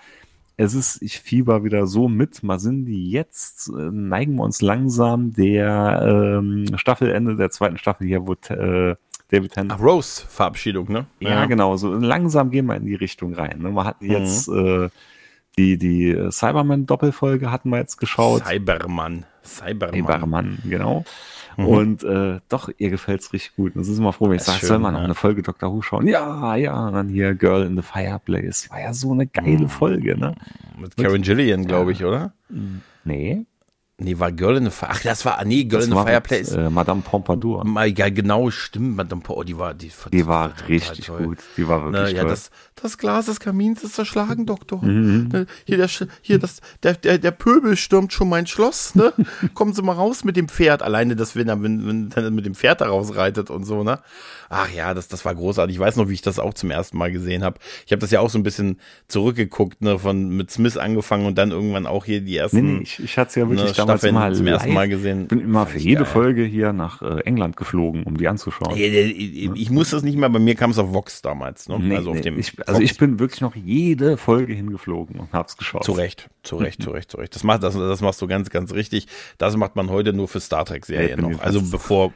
[0.58, 2.44] es ist, ich fieber wieder so mit.
[2.44, 8.08] Mal sind die jetzt, äh, neigen wir uns langsam der ähm, Staffelende der zweiten Staffel
[8.08, 8.96] hier, wo äh,
[9.44, 9.74] Tennant.
[9.74, 11.06] Ach, Rose-Verabschiedung, ne?
[11.20, 11.78] Ja, ja, genau.
[11.78, 13.60] So langsam gehen wir in die Richtung rein.
[13.60, 13.70] Ne?
[13.70, 14.12] Man hat mhm.
[14.12, 14.90] jetzt äh,
[15.58, 18.46] die, die Cyberman-Doppelfolge hatten wir jetzt geschaut.
[18.46, 19.26] Cyberman.
[19.44, 19.94] Cyberman.
[19.94, 21.06] Cyberman, genau.
[21.58, 21.66] Mhm.
[21.66, 23.74] Und äh, doch, ihr gefällt's richtig gut.
[23.76, 25.72] Das ist immer froh, wenn ich sage, soll man noch eine Folge Dr.
[25.72, 26.08] Who schauen?
[26.08, 26.88] Ja, ja.
[26.88, 28.70] Und dann hier Girl in the Fireplace.
[28.70, 29.70] War ja so eine geile mhm.
[29.70, 30.36] Folge, ne?
[30.78, 32.34] Mit Karen Gillian, glaube ich, oder?
[33.04, 33.46] Nee.
[33.98, 34.90] Nee, war Girl in the Fire.
[34.92, 36.52] Ach, das war, nee, Girl das in the Fireplace.
[36.52, 37.64] Äh, Madame Pompadour.
[37.96, 38.98] Ja, genau, stimmt.
[38.98, 41.24] Madame Pompadour, oh, die war, die, die war richtig toll.
[41.24, 41.38] gut.
[41.56, 42.30] Die war wirklich Na, ja, toll.
[42.30, 44.84] Das, das Glas des Kamins ist zerschlagen, Doktor.
[44.84, 45.30] Mhm.
[45.32, 45.88] Ne, hier, der,
[46.22, 49.14] hier, das, der, der, der Pöbel stürmt schon mein Schloss, ne?
[49.54, 50.84] Kommen Sie mal raus mit dem Pferd.
[50.84, 54.00] Alleine, dass wenn er, wenn, wenn er mit dem Pferd da rausreitet und so, ne?
[54.50, 55.78] Ach ja, das, das war großartig.
[55.78, 57.60] Ich weiß noch, wie ich das auch zum ersten Mal gesehen habe.
[57.86, 61.38] Ich habe das ja auch so ein bisschen zurückgeguckt, ne, von mit Smith angefangen und
[61.38, 62.58] dann irgendwann auch hier die ersten.
[62.58, 65.28] Nee, nee ich, ich hatte es ja wirklich ne, damals mal zum ersten Mal gesehen.
[65.28, 66.06] Bin immer für jede geil.
[66.06, 68.76] Folge hier nach äh, England geflogen, um die anzuschauen.
[68.76, 71.80] Ich, ich, ich muss das nicht mehr, bei mir kam es auf Vox damals, ne?
[71.80, 72.40] Nee, also auf dem.
[72.40, 75.84] Ich, also ich bin wirklich noch jede Folge hingeflogen und hab's geschaut.
[75.84, 77.36] Zu Recht, zu Recht, zu Recht, zu Recht.
[77.36, 79.08] Das macht das, das machst du ganz, ganz richtig.
[79.38, 81.40] Das macht man heute nur für Star Trek Serien noch.
[81.42, 82.14] Also bevor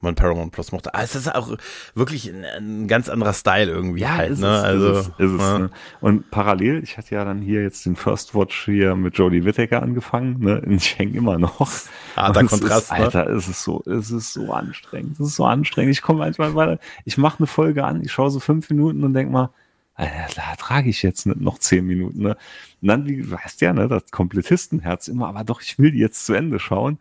[0.00, 0.94] man Paramount Plus mochte.
[0.94, 1.56] Aber es ist auch
[1.94, 4.32] wirklich ein, ein ganz anderer Style irgendwie ja, halt.
[4.32, 4.56] Ist ne?
[4.56, 5.58] es, also, ist es, ist es, ja.
[5.58, 5.70] ne?
[6.00, 9.82] Und parallel, ich hatte ja dann hier jetzt den First Watch hier mit Jodie Whittaker
[9.82, 10.38] angefangen.
[10.38, 10.62] Ne?
[10.68, 11.68] Ich hänge immer noch.
[12.14, 12.84] Ah, der Kontrast.
[12.84, 13.04] Ist, ne?
[13.04, 15.18] Alter, es ist so, es ist so anstrengend.
[15.20, 15.92] Es ist so anstrengend.
[15.92, 19.14] Ich komme manchmal weiter, ich mache eine Folge an, ich schaue so fünf Minuten und
[19.14, 19.50] denk mal,
[19.94, 22.22] Alter, da trage ich jetzt nicht noch zehn Minuten.
[22.22, 22.36] Ne?
[22.80, 25.98] Und dann, wie du weißt ja, ne, das Komplettistenherz immer, aber doch, ich will die
[25.98, 26.98] jetzt zu Ende schauen.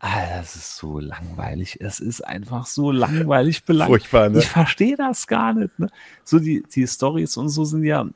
[0.00, 1.78] Ah, das ist so langweilig.
[1.80, 3.90] Es ist einfach so langweilig belangt.
[3.90, 4.38] Furchtbar, ne?
[4.38, 5.76] Ich verstehe das gar nicht.
[5.78, 5.88] Ne?
[6.22, 8.06] So die, die Stories und so sind ja,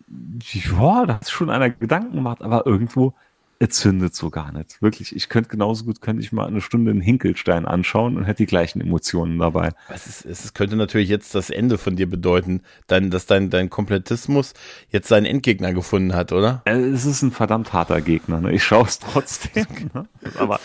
[0.40, 3.14] ja, da hat schon einer Gedanken gemacht, aber irgendwo
[3.62, 4.82] es zündet so gar nicht.
[4.82, 8.38] Wirklich, ich könnte genauso gut, könnte ich mal eine Stunde einen Hinkelstein anschauen und hätte
[8.38, 9.70] die gleichen Emotionen dabei.
[9.88, 13.70] Es, ist, es könnte natürlich jetzt das Ende von dir bedeuten, dein, dass dein, dein
[13.70, 14.54] Komplettismus
[14.90, 16.62] jetzt seinen Endgegner gefunden hat, oder?
[16.64, 18.40] Äh, es ist ein verdammt harter Gegner.
[18.40, 18.52] Ne?
[18.52, 19.66] Ich schaue es trotzdem.
[19.94, 20.06] Ne?
[20.38, 20.60] Aber,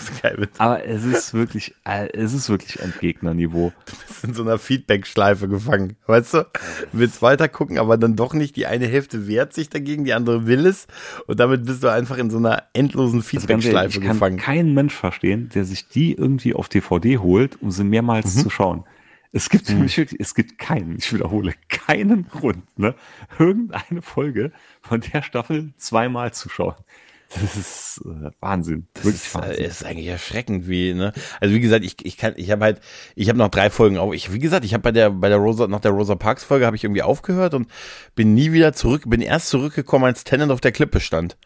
[0.58, 3.74] aber es ist wirklich, äh, es ist wirklich Endgegnerniveau.
[3.86, 6.38] Du bist in so einer Feedback-Schleife gefangen, weißt du?
[6.92, 8.56] Du willst weiter gucken, aber dann doch nicht.
[8.56, 10.88] Die eine Hälfte wehrt sich dagegen, die andere will es.
[11.26, 14.38] Und damit bist du einfach in so einer End endlosen also Feedback-Schleife gefangen.
[14.38, 18.36] Ich kann keinen Mensch verstehen, der sich die irgendwie auf DVD holt, um sie mehrmals
[18.36, 18.42] mhm.
[18.42, 18.84] zu schauen.
[19.32, 19.82] Es gibt mhm.
[19.82, 22.96] wirklich, es gibt keinen, ich wiederhole, keinen Grund, ne,
[23.38, 26.76] irgendeine Folge von der Staffel zweimal zu schauen.
[27.30, 28.88] Das ist äh, Wahnsinn.
[28.94, 31.12] Das ist, äh, ist, eigentlich erschreckend, wie, ne?
[31.42, 32.82] Also wie gesagt, ich, ich kann, ich habe halt,
[33.16, 34.14] ich habe noch drei Folgen auf.
[34.14, 36.66] Ich, wie gesagt, ich habe bei der, bei der Rosa, nach der Rosa Parks Folge
[36.66, 37.70] habe ich irgendwie aufgehört und
[38.16, 41.38] bin nie wieder zurück, bin erst zurückgekommen, als Tennant auf der Klippe stand.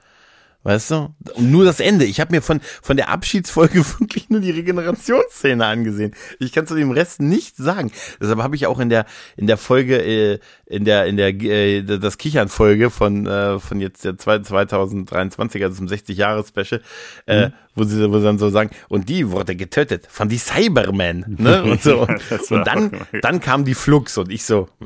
[0.63, 1.15] Weißt du?
[1.33, 2.05] Und nur das Ende.
[2.05, 6.13] Ich habe mir von, von der Abschiedsfolge wirklich nur die Regenerationsszene angesehen.
[6.39, 7.91] Ich kann zu dem Rest nichts sagen.
[8.21, 9.05] Deshalb habe ich auch in der,
[9.37, 14.05] in der Folge, äh, in der, in der, äh, das Kichern-Folge von, äh, von jetzt
[14.05, 16.81] der 2023, also zum 60-Jahres-Special,
[17.25, 17.53] äh, mhm.
[17.73, 21.63] wo sie, wo sie dann so sagen, und die wurde getötet von die Cybermen, ne?
[21.71, 22.01] Und so.
[22.01, 24.85] und dann, dann kam die Flux und ich so, äh,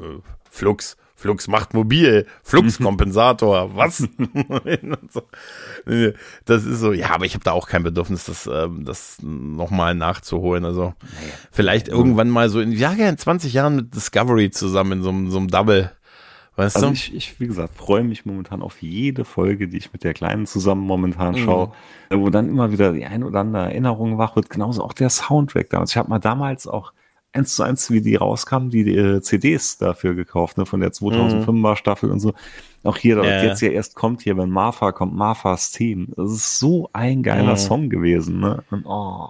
[0.50, 4.08] Flux Flux macht mobil, Fluxkompensator, was?
[6.46, 9.96] das ist so, ja, aber ich habe da auch kein Bedürfnis, das, ähm, das nochmal
[9.96, 10.66] nachzuholen.
[10.66, 10.94] Also
[11.52, 15.40] vielleicht irgendwann mal so in, ja, in 20 Jahren mit Discovery zusammen in so, so
[15.40, 15.92] einem Double.
[16.58, 16.94] Weißt also du?
[16.94, 20.46] Ich, ich, wie gesagt, freue mich momentan auf jede Folge, die ich mit der Kleinen
[20.46, 21.40] zusammen momentan mhm.
[21.40, 21.72] schaue,
[22.12, 24.52] wo dann immer wieder die ein oder andere Erinnerung wach wird.
[24.52, 25.90] Genauso auch der Soundtrack damals.
[25.90, 26.94] Ich habe mal damals auch
[27.36, 30.92] eins zu eins, wie die rauskamen, die, die äh, CDs dafür gekauft, ne, von der
[30.92, 31.76] 2005er mhm.
[31.76, 32.34] Staffel und so.
[32.84, 33.44] Auch hier, ja.
[33.44, 36.10] jetzt ja erst kommt hier, wenn Martha kommt, Marthas Team.
[36.16, 37.58] Das ist so ein geiler mhm.
[37.58, 38.64] Song gewesen, ne?
[38.70, 39.30] Und, oh.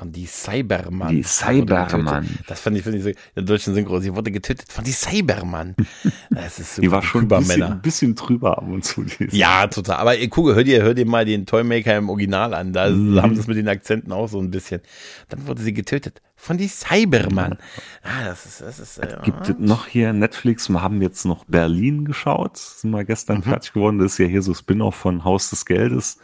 [0.00, 1.14] Von die Cybermann.
[1.14, 2.26] Die Cybermann.
[2.46, 4.00] Das fand ich, finde ich so, in der deutschen Synchro.
[4.00, 5.76] Sie wurde getötet von die Cybermann.
[6.30, 6.86] Das ist super.
[6.86, 9.04] Die war schon ein bisschen, ein bisschen drüber ab und zu.
[9.30, 9.96] Ja, total.
[9.96, 12.72] Aber guck, hör dir, hör dir mal den Toymaker im Original an.
[12.72, 13.20] Da mhm.
[13.20, 14.80] haben sie es mit den Akzenten auch so ein bisschen.
[15.28, 17.58] Dann wurde sie getötet von die Cybermann.
[18.02, 22.06] Ah, das ist, das ist, äh, Gibt noch hier Netflix, wir haben jetzt noch Berlin
[22.06, 23.42] geschaut, sind wir gestern mhm.
[23.42, 23.98] fertig geworden.
[23.98, 26.18] Das ist ja hier so Spin-off von Haus des Geldes.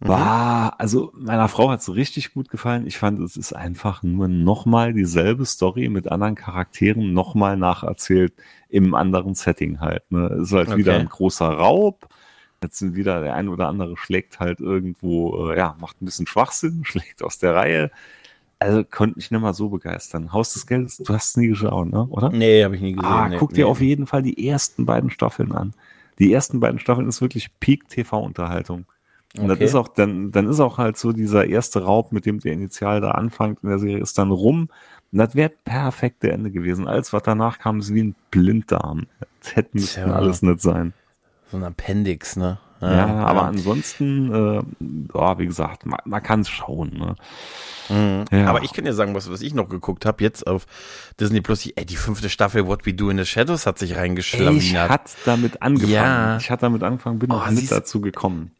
[0.00, 0.08] Mhm.
[0.08, 2.86] War, also meiner Frau hat es richtig gut gefallen.
[2.86, 8.34] Ich fand, es ist einfach nur nochmal dieselbe Story mit anderen Charakteren nochmal nacherzählt
[8.68, 10.10] im anderen Setting halt.
[10.10, 10.26] Ne?
[10.26, 10.78] Es ist halt okay.
[10.78, 12.08] wieder ein großer Raub.
[12.62, 16.26] Jetzt sind wieder der ein oder andere schlägt halt irgendwo, äh, ja, macht ein bisschen
[16.26, 17.90] Schwachsinn, schlägt aus der Reihe.
[18.58, 20.32] Also konnte mich nicht mal so begeistern.
[20.32, 22.06] Haus des Geldes, du hast es nie geschaut, ne?
[22.06, 22.30] oder?
[22.30, 23.10] Nee, habe ich nie gesehen.
[23.10, 25.74] Ah, nee, guck dir auf jeden Fall die ersten beiden Staffeln an.
[26.18, 28.86] Die ersten beiden Staffeln ist wirklich Peak-TV-Unterhaltung.
[29.36, 29.60] Und okay.
[29.60, 32.52] das ist auch, dann, dann ist auch halt so dieser erste Raub, mit dem der
[32.52, 34.68] Initial da anfängt in der Serie, ist dann rum.
[35.12, 36.86] Und das wäre perfekte Ende gewesen.
[36.86, 39.06] Alles, was danach kam, ist wie ein Blinddarm.
[39.40, 40.92] Das hätte müssen alles nicht sein.
[41.50, 42.58] So ein Appendix, ne?
[42.80, 44.62] Ja, ja aber ansonsten, äh,
[45.12, 46.92] oh, wie gesagt, man, man kann es schauen.
[46.96, 47.16] Ne?
[47.88, 48.24] Mhm.
[48.30, 48.46] Ja.
[48.48, 50.66] Aber ich kann dir sagen, was, was ich noch geguckt habe, jetzt auf
[51.18, 53.96] Disney Plus, die, ey, die fünfte Staffel What We Do in the Shadows hat sich
[53.96, 54.58] reingeschlagen.
[54.58, 55.92] Ich hatte damit angefangen.
[55.92, 56.36] Ja.
[56.36, 58.52] Ich hatte damit angefangen, bin oh, noch nicht dazu gekommen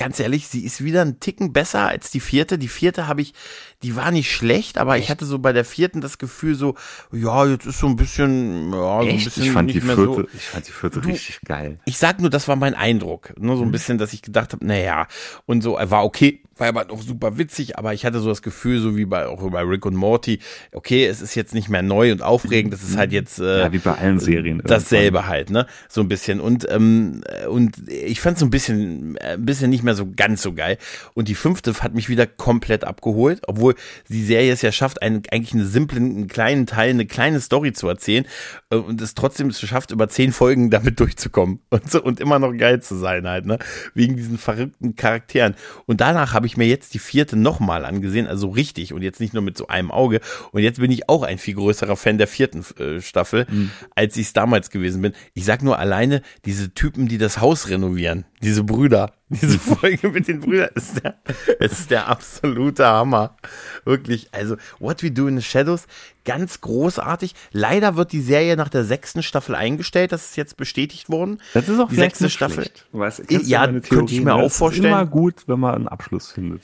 [0.00, 2.56] ganz ehrlich, sie ist wieder ein Ticken besser als die vierte.
[2.56, 3.34] Die vierte habe ich,
[3.82, 5.04] die war nicht schlecht, aber Echt?
[5.04, 6.74] ich hatte so bei der vierten das Gefühl so,
[7.12, 10.26] ja, jetzt ist so ein bisschen, ja, so ein bisschen ich fand die vierte, so.
[10.32, 11.78] ich fand die vierte du, richtig geil.
[11.84, 13.72] Ich sag nur, das war mein Eindruck, nur so ein mhm.
[13.72, 15.06] bisschen, dass ich gedacht habe, naja,
[15.44, 18.80] und so, war okay, war aber noch super witzig, aber ich hatte so das Gefühl,
[18.80, 20.40] so wie bei auch bei Rick und Morty,
[20.72, 23.72] okay, es ist jetzt nicht mehr neu und aufregend, das ist halt jetzt äh, ja,
[23.72, 28.38] wie bei allen Serien dasselbe halt, ne, so ein bisschen und ähm, und ich fand
[28.38, 30.76] so ein bisschen ein bisschen nicht mehr so ganz so geil
[31.14, 33.74] und die fünfte hat mich wieder komplett abgeholt, obwohl
[34.08, 37.72] die Serie es ja schafft, einen, eigentlich einen simplen, einen kleinen Teil, eine kleine Story
[37.72, 38.26] zu erzählen
[38.70, 42.52] äh, und es trotzdem schafft, über zehn Folgen damit durchzukommen und so und immer noch
[42.52, 43.58] geil zu sein halt, ne,
[43.94, 45.54] wegen diesen verrückten Charakteren
[45.86, 49.20] und danach habe ich ich mir jetzt die vierte nochmal angesehen, also richtig und jetzt
[49.20, 50.20] nicht nur mit so einem Auge.
[50.52, 53.70] Und jetzt bin ich auch ein viel größerer Fan der vierten äh, Staffel, mhm.
[53.94, 55.12] als ich es damals gewesen bin.
[55.34, 60.28] Ich sag nur alleine diese Typen, die das Haus renovieren, diese Brüder, diese Folge mit
[60.28, 61.14] den Brüdern ist der,
[61.58, 63.36] ist der absolute Hammer.
[63.84, 64.28] Wirklich.
[64.32, 65.86] Also, What We Do in the Shadows,
[66.24, 67.34] ganz großartig.
[67.52, 70.12] Leider wird die Serie nach der sechsten Staffel eingestellt.
[70.12, 71.40] Das ist jetzt bestätigt worden.
[71.54, 72.70] Das ist auch die sechste Staffel.
[72.92, 74.86] Weißt, ja, könnte ich mir auch vorstellen.
[74.86, 76.62] Ist immer gut, wenn man einen Abschluss findet.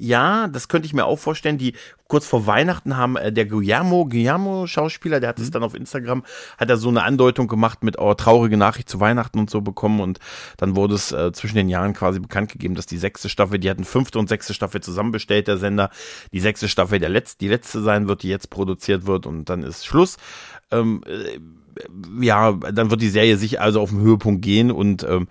[0.00, 1.58] Ja, das könnte ich mir auch vorstellen.
[1.58, 1.74] Die
[2.06, 5.50] kurz vor Weihnachten haben äh, der Guillermo, Guillermo Schauspieler, der hat es mhm.
[5.50, 6.22] dann auf Instagram,
[6.56, 10.00] hat er so eine Andeutung gemacht mit oh, traurige Nachricht zu Weihnachten und so bekommen
[10.00, 10.20] und
[10.56, 13.68] dann wurde es äh, zwischen den Jahren quasi bekannt gegeben, dass die sechste Staffel, die
[13.68, 15.90] hatten fünfte und sechste Staffel zusammenbestellt, der Sender,
[16.32, 19.64] die sechste Staffel der letzte, die letzte sein wird, die jetzt produziert wird und dann
[19.64, 20.16] ist Schluss.
[20.70, 21.40] Ähm, äh,
[22.24, 25.26] ja, dann wird die Serie sich also auf den Höhepunkt gehen und ähm,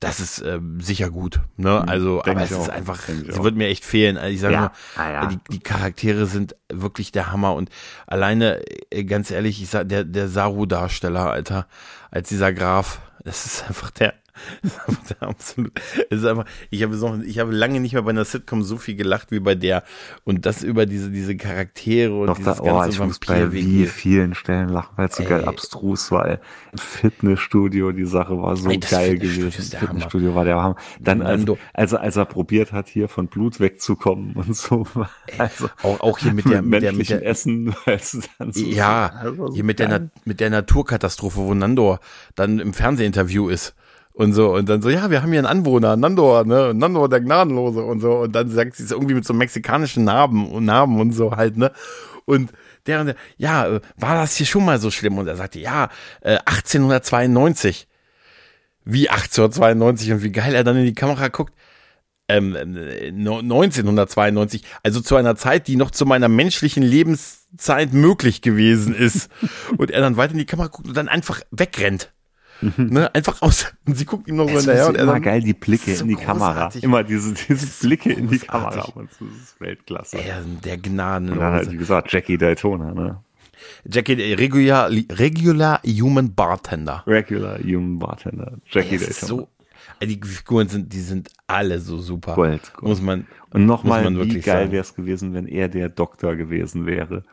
[0.00, 1.40] das ist äh, sicher gut.
[1.56, 1.80] Ne?
[1.82, 2.62] Mhm, also, Denk aber es auch.
[2.62, 4.16] ist einfach, sie wird mir echt fehlen.
[4.16, 5.26] Also ich sage ja, mal, ja.
[5.26, 7.70] die, die Charaktere sind wirklich der Hammer und
[8.06, 11.66] alleine, äh, ganz ehrlich, ich sag, der, der Saru-Darsteller, Alter,
[12.10, 14.14] als dieser Graf, das ist einfach der,
[15.20, 15.72] Absolut.
[16.10, 18.76] Es ist einfach, ich habe so, ich habe lange nicht mehr bei einer Sitcom so
[18.76, 19.84] viel gelacht wie bei der.
[20.24, 23.52] Und das über diese, diese Charaktere und Doch, dieses da, oh, ganze ich muss bei
[23.52, 26.28] wie vielen Stellen lachen, weil es so geil abstrus war.
[26.28, 26.38] ey.
[26.72, 29.52] Im Fitnessstudio, die Sache war so Ey, geil gewesen.
[29.56, 30.76] Das Fitnessstudio war der Hammer.
[31.00, 31.58] Dann, als, Nando.
[31.72, 34.86] als, er, er probiert hat, hier von Blut wegzukommen und so.
[35.38, 39.32] Also, Auch, auch hier mit der, mit der, mit der, Essen, es dann so ja,
[39.36, 40.10] so hier mit der, geil.
[40.24, 42.00] Mit der Naturkatastrophe, wo Nandor
[42.34, 43.74] dann im Fernsehinterview ist.
[44.18, 47.20] Und so, und dann so, ja, wir haben hier einen Anwohner, Nandor, ne, Nandor der
[47.20, 48.14] Gnadenlose und so.
[48.22, 51.56] Und dann sagt sie es irgendwie mit so mexikanischen Namen und Namen und so halt,
[51.56, 51.70] ne.
[52.24, 52.50] Und
[52.86, 55.18] der, und der ja, äh, war das hier schon mal so schlimm?
[55.18, 55.88] Und er sagte, ja,
[56.20, 57.86] äh, 1892.
[58.84, 61.54] Wie 1892 und wie geil er dann in die Kamera guckt.
[62.26, 68.42] Ähm, äh, no- 1992, also zu einer Zeit, die noch zu meiner menschlichen Lebenszeit möglich
[68.42, 69.30] gewesen ist.
[69.78, 72.12] und er dann weiter in die Kamera guckt und dann einfach wegrennt.
[72.60, 73.72] Ne, einfach aus.
[73.86, 76.02] Und sie guckt ihm noch so hinterher und er immer dann, geil, die Blicke so
[76.02, 76.70] in die Kamera.
[76.80, 78.38] Immer diese, diese Blicke in die.
[78.38, 78.82] Kamera.
[78.94, 80.18] Und das ist Weltklasse.
[80.18, 81.72] Ey, der Und dann halt, Gnadenlose.
[81.72, 83.22] wie gesagt, Jackie Daytona, ne?
[83.84, 87.02] Jackie, äh, regular, regular Human Bartender.
[87.06, 88.52] Regular Human Bartender.
[88.70, 89.42] Jackie ist Daytona.
[89.42, 89.48] so,
[90.06, 92.34] die Figuren sind, die sind alle so super.
[92.34, 92.88] Gold, Gold.
[92.88, 97.24] Muss man, Und nochmal, wie geil wäre es gewesen, wenn er der Doktor gewesen wäre.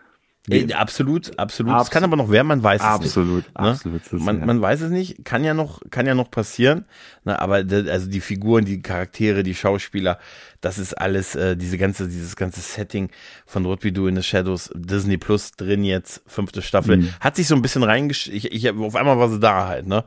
[0.47, 1.73] Ey, absolut, absolut.
[1.73, 3.59] Abs- Es kann aber noch werden, man weiß es Absolut, nicht.
[3.59, 3.69] Ne?
[3.71, 4.01] absolut.
[4.03, 6.85] Ist Man, man weiß es nicht, kann ja noch, kann ja noch passieren.
[7.23, 10.19] Ne, aber also die Figuren, die Charaktere, die Schauspieler,
[10.61, 13.09] das ist alles, äh, diese ganze, dieses ganze Setting
[13.47, 17.09] von What We Do in the Shadows, Disney Plus drin jetzt, fünfte Staffel, Mhm.
[17.19, 18.27] hat sich so ein bisschen reingesch...
[18.27, 20.03] Ich, ich, auf einmal war sie da halt, ne?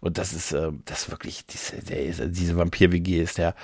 [0.00, 3.54] Und das ist, äh, das ist wirklich, diese, der ist, diese Vampir-WG ist der,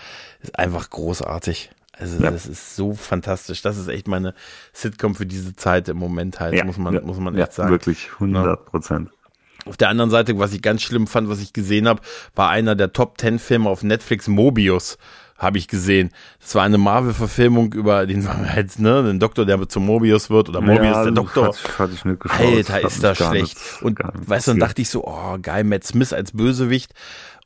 [0.40, 1.70] ist einfach großartig.
[1.98, 2.30] Also Ja.
[2.30, 3.62] das ist so fantastisch.
[3.62, 4.34] Das ist echt meine
[4.72, 7.54] Sitcom für diese Zeit im Moment halt, ja, muss man, ja, muss man ja, echt
[7.54, 7.70] sagen.
[7.70, 9.10] Wirklich, 100 Prozent.
[9.66, 12.00] Auf der anderen Seite, was ich ganz schlimm fand, was ich gesehen habe,
[12.34, 14.96] war einer der Top 10 Filme auf Netflix, Mobius,
[15.36, 16.10] habe ich gesehen.
[16.40, 20.60] Das war eine Marvel-Verfilmung über den, halt, ne, den Doktor, der zum Mobius wird, oder
[20.60, 21.48] Mobius, der Doktor.
[21.48, 22.40] Hat, hat ich nicht geschaut.
[22.40, 23.56] Alter, ist das schlecht.
[23.56, 26.94] nicht- Und weißt du, dann dachte ich so, oh geil, Matt Smith als Bösewicht.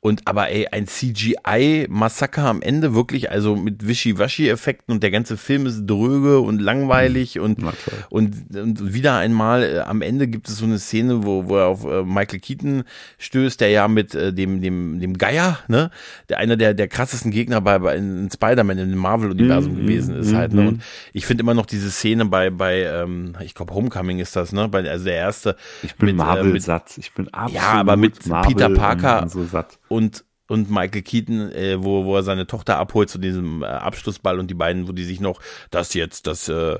[0.04, 5.64] Und aber ey, ein CGI-Massaker am Ende, wirklich, also mit Wischi-Waschi-Effekten und der ganze Film
[5.66, 7.62] ist dröge und langweilig und,
[8.10, 11.66] und, und wieder einmal äh, am Ende gibt es so eine Szene, wo, wo er
[11.66, 12.82] auf äh, Michael Keaton
[13.18, 15.90] stößt, der ja mit äh, dem, dem, dem Geier, ne,
[16.28, 20.32] der einer der, der krassesten Gegner bei, bei in Spider-Man im Marvel-Universum Mhm, gewesen ist
[20.32, 20.62] mhm, halt, ne?
[20.62, 20.66] mhm.
[20.68, 24.52] Und ich finde immer noch diese Szene bei, bei, ähm, ich glaube Homecoming ist das,
[24.52, 24.68] ne?
[24.68, 25.54] Bei, also der erste.
[25.82, 26.98] Ich bin äh, Marvel mit- satt.
[26.98, 29.78] Ich bin absolut Ja, aber mit Marvel Peter Parker und, und so satt.
[29.92, 34.38] Und und Michael Keaton, äh, wo, wo er seine Tochter abholt zu diesem äh, Abschlussball
[34.38, 36.76] und die beiden, wo die sich noch das jetzt, das, äh,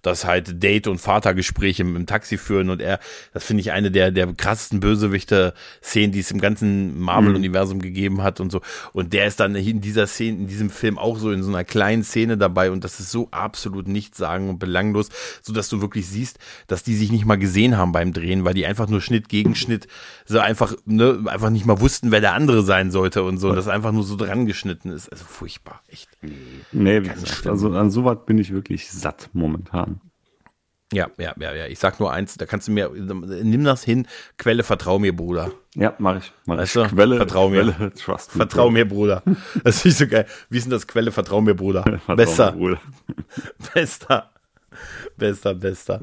[0.00, 3.00] das halt Date- und Vatergespräch im, im Taxi führen und er,
[3.34, 8.38] das finde ich eine der, der krassesten Bösewichte-Szenen, die es im ganzen Marvel-Universum gegeben hat
[8.38, 8.60] und so.
[8.92, 11.64] Und der ist dann in dieser Szene, in diesem Film auch so in so einer
[11.64, 15.08] kleinen Szene dabei und das ist so absolut nichtssagend und belanglos,
[15.42, 18.54] so dass du wirklich siehst, dass die sich nicht mal gesehen haben beim Drehen, weil
[18.54, 19.88] die einfach nur Schnitt gegen Schnitt
[20.26, 23.56] so einfach, ne, einfach nicht mal wussten, wer der andere sein sollte und so, und
[23.56, 25.08] das einfach nur so dran geschnitten ist.
[25.10, 26.08] Also furchtbar, echt.
[26.72, 30.00] Nee, gesagt, also an sowas bin ich wirklich satt momentan.
[30.92, 31.66] Ja, ja, ja, ja.
[31.66, 34.08] Ich sag nur eins, da kannst du mir, nimm das hin,
[34.38, 35.52] Quelle, vertrau mir, Bruder.
[35.76, 36.32] Ja, mach ich.
[36.46, 36.82] Mach Weißt du?
[36.88, 37.72] Quelle, Vertrau mir.
[37.72, 38.70] Quelle, trust me, Vertrau bro.
[38.72, 39.22] mir, Bruder.
[39.64, 40.26] Das ist nicht so geil.
[40.48, 41.84] Wie ist denn das Quelle, vertrau mir, Bruder?
[41.84, 42.52] Vertrau Besser.
[42.52, 42.80] mir, Bruder.
[43.74, 44.30] Bester.
[45.16, 46.00] Bester, bester.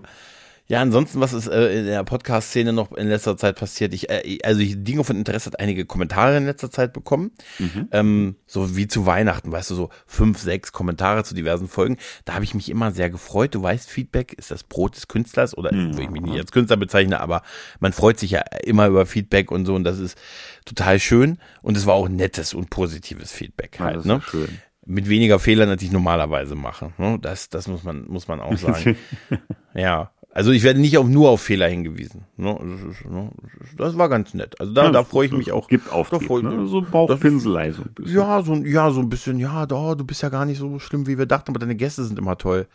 [0.69, 3.93] Ja, ansonsten, was ist äh, in der Podcast-Szene noch in letzter Zeit passiert?
[3.93, 7.31] Ich, äh, also ich, Dinge von Interesse hat einige Kommentare in letzter Zeit bekommen.
[7.91, 11.95] Ähm, so wie zu Weihnachten, weißt du, so fünf, sechs Kommentare zu diversen Folgen.
[12.25, 13.55] Da habe ich mich immer sehr gefreut.
[13.55, 16.75] Du weißt, Feedback ist das Brot des Künstlers oder wo ich mich nicht als Künstler
[16.77, 17.43] bezeichne, aber
[17.79, 20.17] man freut sich ja immer über Feedback und so und das ist
[20.65, 21.37] total schön.
[21.61, 24.17] Und es war auch nettes und positives Feedback Ja, halt, das ne?
[24.17, 24.49] ist schön.
[24.85, 26.91] mit weniger Fehlern, als ich normalerweise mache.
[26.97, 27.19] Ne?
[27.21, 28.97] Das, das muss man, muss man auch sagen.
[29.73, 30.11] ja.
[30.37, 32.25] Also ich werde nicht auf, nur auf Fehler hingewiesen.
[32.37, 32.55] Ne?
[32.59, 33.31] Das, ne?
[33.75, 34.59] das war ganz nett.
[34.61, 35.67] Also da, Ja, da freue ich mich auch.
[35.67, 36.67] Gibt auf, da freu ich ne?
[36.67, 38.15] so Bauchpinselei so ein bisschen.
[38.15, 40.77] Ja, so, ein- ja, so ein bisschen, ja, da, du bist ja gar nicht so
[40.77, 42.67] schlimm, wie wir dachten, aber deine Gäste sind immer toll.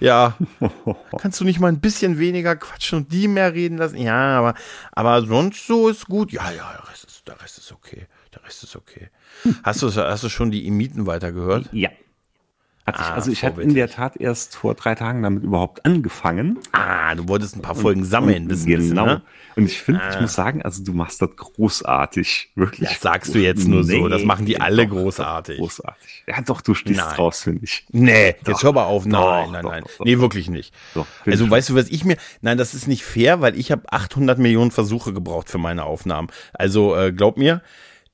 [0.00, 0.36] Ja,
[1.18, 3.96] kannst du nicht mal ein bisschen weniger quatschen und die mehr reden lassen?
[3.96, 4.52] Ja, aber,
[4.92, 6.30] aber sonst so ist gut.
[6.30, 8.06] Ja, ja, der Rest ist, der Rest ist okay.
[8.34, 9.08] Der Rest ist okay.
[9.62, 11.70] Hast du, hast du schon die Imiten weitergehört?
[11.72, 11.88] Ja.
[12.88, 15.84] Hatte ich, Ah, also ich hatte in der Tat erst vor drei Tagen damit überhaupt
[15.84, 16.58] angefangen.
[16.72, 18.48] Ah, du wolltest ein paar Folgen sammeln.
[18.48, 18.78] Das genau.
[18.78, 19.22] Bisschen, ne?
[19.56, 20.20] Und ich finde, ich Ah.
[20.22, 22.52] muss sagen, also du machst das großartig.
[22.54, 22.88] Wirklich.
[22.88, 24.08] Das sagst du jetzt nur so.
[24.08, 25.58] Das machen die Nee, alle doch, großartig.
[25.58, 26.24] Großartig.
[26.26, 27.14] Ja, doch, du stehst Nein.
[27.16, 27.86] draus, finde ich.
[27.90, 28.48] Nee, Doch.
[28.48, 29.04] jetzt hör mal auf.
[29.04, 29.82] Nein, Doch, nein, nein.
[29.98, 30.72] doch, nee, wirklich nicht.
[31.26, 33.82] Also ich weißt du, was ich mir, nein, das ist nicht fair, weil ich habe
[33.92, 36.28] 800 Millionen Versuche gebraucht für meine Aufnahmen.
[36.54, 37.62] Also äh, glaub mir,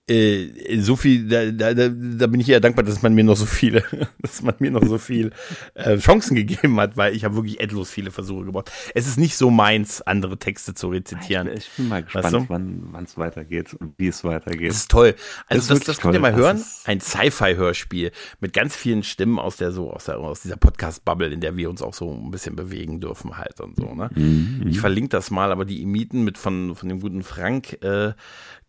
[0.06, 3.46] äh, so viel, da, da, da bin ich eher dankbar, dass man mir noch so
[3.46, 3.82] viele,
[4.18, 5.30] dass man mir noch so viel
[5.74, 8.70] äh, Chancen gegeben hat, weil ich habe wirklich endlos viele Versuche gebraucht.
[8.94, 11.48] Es ist nicht so meins, andere Texte zu rezitieren.
[11.48, 12.46] Ich, ich bin mal gespannt, weißt du?
[12.48, 14.68] wann es weitergeht und wie es weitergeht.
[14.68, 15.14] Das ist toll.
[15.46, 16.62] Also das, das, das könnt ihr mal hören.
[16.84, 21.40] Ein Sci-Fi-Hörspiel mit ganz vielen Stimmen aus der so aus, der, aus dieser Podcast-Bubble, in
[21.40, 23.94] der wir uns auch so ein bisschen bewegen dürfen halt und so.
[23.94, 24.10] Ne?
[24.14, 24.66] Mhm.
[24.68, 28.12] Ich verlinke das mal, aber die Imiten mit von von dem guten Frank äh,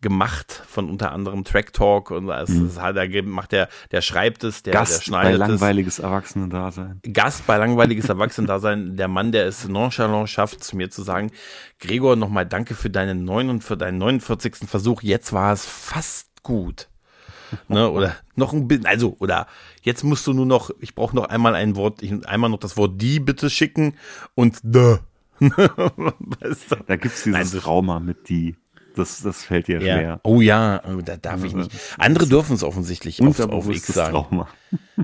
[0.06, 2.66] gemacht von unter anderem Track Talk und es, mhm.
[2.66, 7.00] es halt, da macht der, der schreibt es, der, Gast der schneidet bei langweiliges Erwachsenendasein.
[7.12, 11.32] Gast bei langweiliges Erwachsenendasein, der Mann, der es nonchalant schafft, zu mir zu sagen,
[11.80, 14.68] Gregor, nochmal danke für deinen neuen für deinen 49.
[14.68, 16.88] Versuch, jetzt war es fast gut.
[17.68, 19.48] ne, oder noch ein bisschen, also, oder
[19.82, 22.76] jetzt musst du nur noch, ich brauche noch einmal ein Wort, ich, einmal noch das
[22.76, 23.94] Wort die bitte schicken
[24.36, 24.98] und the.
[25.40, 26.76] weißt du?
[26.86, 28.54] Da gibt's dieses Nein, Trauma mit die.
[28.96, 29.98] Das, das fällt dir ja.
[29.98, 30.20] schwer.
[30.24, 31.70] Oh ja, oh, da darf ich nicht.
[31.98, 34.12] Andere dürfen es offensichtlich auf, auf X sagen.
[34.12, 34.48] Trauma.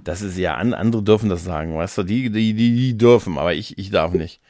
[0.04, 3.54] Das ist ja, andere dürfen das sagen, weißt du, die, die, die, die dürfen, aber
[3.54, 4.40] ich, ich darf nicht.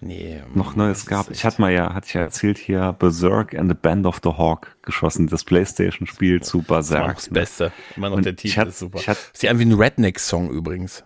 [0.00, 0.42] Nee.
[0.54, 1.28] Noch Neues gab.
[1.30, 4.30] Ich hatte mal ja, hatte ich ja erzählt hier, Berserk and the Band of the
[4.30, 7.16] Hawk geschossen, das Playstation-Spiel zu Berserk.
[7.16, 7.72] Das, das Beste.
[7.96, 9.00] Immer noch Und der Titel hat, ist super.
[9.00, 11.02] Ich hat, ist ja irgendwie ein Redneck-Song übrigens.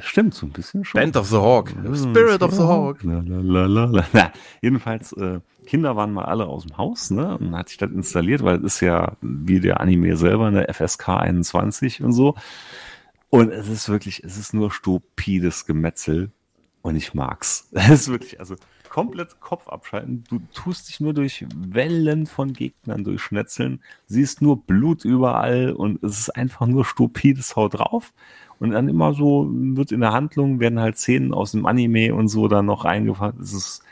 [0.00, 1.00] Stimmt, so ein bisschen schon.
[1.00, 1.70] Band of the Hawk.
[1.94, 3.04] Spirit of the Hawk.
[3.04, 4.32] Lalalala.
[4.62, 7.38] Jedenfalls, äh, Kinder waren mal alle aus dem Haus, ne?
[7.38, 11.10] Und hatte ich das installiert, weil es ist ja wie der Anime selber, eine FSK
[11.10, 12.34] 21 und so.
[13.30, 16.32] Und es ist wirklich, es ist nur stupides Gemetzel
[16.88, 17.68] und ich mag's.
[17.72, 18.56] Das ist wirklich, also
[18.88, 20.24] komplett Kopf abschalten.
[20.28, 26.18] Du tust dich nur durch Wellen von Gegnern durchschnetzeln, siehst nur Blut überall und es
[26.18, 28.12] ist einfach nur stupides Haut drauf.
[28.58, 32.28] Und dann immer so wird in der Handlung, werden halt Szenen aus dem Anime und
[32.28, 33.40] so dann noch reingefahren.
[33.40, 33.82] Es ist,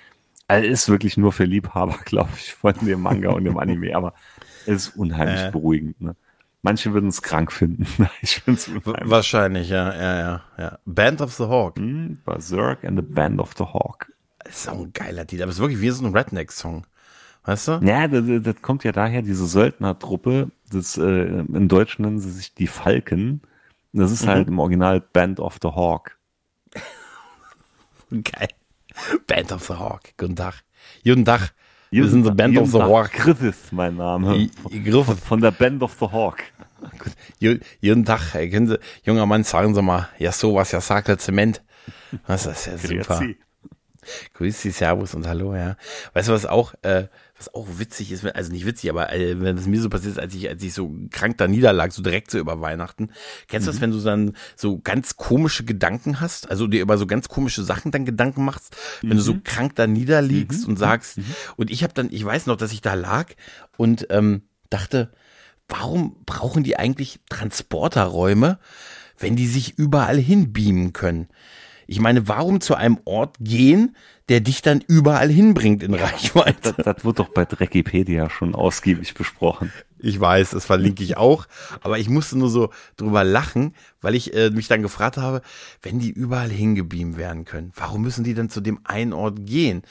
[0.48, 3.94] also ist wirklich nur für Liebhaber, glaube ich, von dem Manga und dem Anime.
[3.94, 4.14] Aber
[4.66, 5.50] es ist unheimlich äh.
[5.52, 6.00] beruhigend.
[6.00, 6.16] Ne?
[6.66, 7.86] Manche würden es krank finden.
[8.22, 10.78] ich find's Wahrscheinlich, ja, ja, ja, ja.
[10.84, 11.78] Band of the Hawk.
[11.78, 14.12] Mm, Berserk and the Band of the Hawk.
[14.40, 16.84] Das ist auch ein geiler Titel, aber es ist wirklich wie so ein Redneck-Song.
[17.44, 17.80] Weißt du?
[17.84, 22.52] Ja, das, das, kommt ja daher, diese Söldnertruppe, das, äh, im Deutschen nennen sie sich
[22.52, 23.42] die Falken.
[23.92, 24.30] Das ist mhm.
[24.30, 26.18] halt im Original Band of the Hawk.
[28.10, 28.48] Geil.
[29.28, 30.02] Band of the Hawk.
[30.16, 30.64] Guten Tag.
[31.04, 31.52] Guten Tag.
[31.90, 33.12] Wir sind the Band of the Hawk.
[33.12, 34.48] Griffith, mein Name.
[34.70, 35.20] Griffith.
[35.20, 36.38] Von der Band of the Hawk.
[37.38, 41.62] Jeden Tag, können Sie, junger Mann, sagen Sie mal, ja sowas, ja Sakel Zement.
[42.26, 43.22] Das ist ja super.
[44.34, 45.76] Grüß Sie, Servus und Hallo, ja.
[46.12, 49.56] Weißt du, was auch, äh, was auch witzig ist, also nicht witzig, aber äh, wenn
[49.56, 52.30] das mir so passiert ist, als ich, als ich so krank da niederlag, so direkt
[52.30, 53.10] so über Weihnachten.
[53.48, 53.74] Kennst du mhm.
[53.74, 57.62] das, wenn du dann so ganz komische Gedanken hast, also dir über so ganz komische
[57.62, 59.10] Sachen dann Gedanken machst, mhm.
[59.10, 59.44] wenn du so mhm.
[59.44, 60.70] krank da niederliegst mhm.
[60.70, 61.24] und sagst, mhm.
[61.56, 63.32] und ich habe dann, ich weiß noch, dass ich da lag
[63.76, 65.12] und ähm, dachte,
[65.68, 68.58] warum brauchen die eigentlich Transporterräume,
[69.18, 71.28] wenn die sich überall hinbeamen können?
[71.86, 73.94] Ich meine, warum zu einem Ort gehen,
[74.28, 76.74] der dich dann überall hinbringt in Reichweite?
[76.74, 79.72] Das, das wird doch bei Dreckipedia schon ausgiebig besprochen.
[79.98, 81.46] Ich weiß, das verlinke ich auch,
[81.80, 85.42] aber ich musste nur so drüber lachen, weil ich äh, mich dann gefragt habe,
[85.82, 89.82] wenn die überall hingebeamt werden können, warum müssen die denn zu dem einen Ort gehen?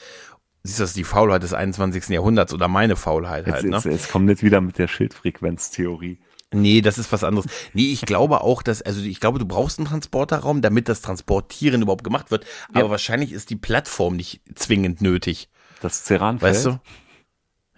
[0.62, 2.08] Siehst du, das ist die Faulheit des 21.
[2.08, 3.62] Jahrhunderts oder meine Faulheit halt.
[3.62, 3.76] Jetzt, ne?
[3.76, 6.18] jetzt, jetzt kommt nicht wieder mit der Schildfrequenztheorie.
[6.54, 7.50] Nee, das ist was anderes.
[7.72, 11.82] Nee, ich glaube auch, dass, also ich glaube, du brauchst einen Transporterraum, damit das Transportieren
[11.82, 12.46] überhaupt gemacht wird.
[12.70, 12.90] Aber ja.
[12.90, 15.48] wahrscheinlich ist die Plattform nicht zwingend nötig.
[15.80, 16.78] Das Ceran Weißt du?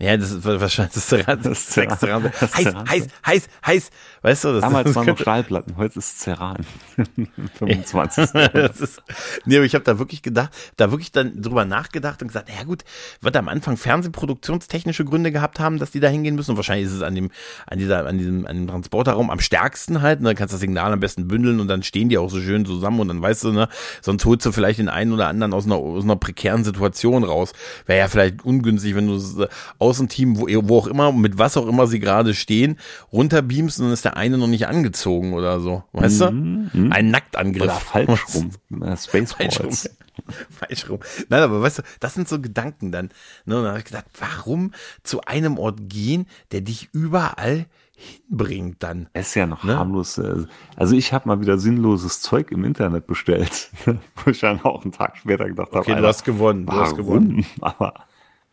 [0.00, 2.22] Ja, das ist wahrscheinlich das, Ceran, das, Ceran.
[2.40, 2.88] Das heiß, Ceran.
[2.88, 3.90] heiß, heiß, heiß.
[4.22, 6.64] Weißt du, das Damals waren noch Stahlplatten, heute ist Ceran.
[7.58, 8.30] 25.
[8.52, 9.02] das ist,
[9.44, 12.62] nee, aber ich habe da wirklich gedacht, da wirklich dann drüber nachgedacht und gesagt, ja
[12.64, 12.84] gut,
[13.20, 16.52] wird am Anfang Fernsehproduktionstechnische Gründe gehabt haben, dass die da hingehen müssen.
[16.52, 17.30] Und wahrscheinlich ist es an dem,
[17.66, 20.20] an dieser, an diesem, an dem Transporterraum am stärksten halt.
[20.20, 22.40] Und dann kannst du das Signal am besten bündeln und dann stehen die auch so
[22.40, 23.68] schön zusammen und dann weißt du, ne,
[24.00, 27.52] sonst holst du vielleicht den einen oder anderen aus einer, aus einer prekären Situation raus.
[27.86, 29.48] Wäre ja vielleicht ungünstig, wenn du
[29.88, 32.78] Außenteam, wo, wo auch immer, mit was auch immer sie gerade stehen,
[33.12, 35.82] runterbeamst und dann ist der eine noch nicht angezogen oder so.
[35.92, 36.70] Weißt mhm.
[36.72, 36.90] du?
[36.90, 37.62] Ein Nacktangriff.
[37.62, 38.50] Oder falsch rum.
[38.96, 39.90] Spaceballs.
[40.50, 40.98] Falsch rum.
[41.28, 43.10] Nein, aber weißt du, das sind so Gedanken dann.
[43.44, 43.56] Ne?
[43.56, 44.72] Und dann habe ich gedacht, warum
[45.02, 47.66] zu einem Ort gehen, der dich überall
[47.98, 49.08] hinbringt dann.
[49.12, 49.76] Es ist ja noch ne?
[49.76, 50.18] harmlos.
[50.18, 50.46] Äh,
[50.76, 54.92] also ich habe mal wieder sinnloses Zeug im Internet bestellt, wo ich dann auch einen
[54.92, 57.44] Tag später gedacht habe, okay, du hast gewonnen, du hast gewonnen.
[57.60, 57.94] Aber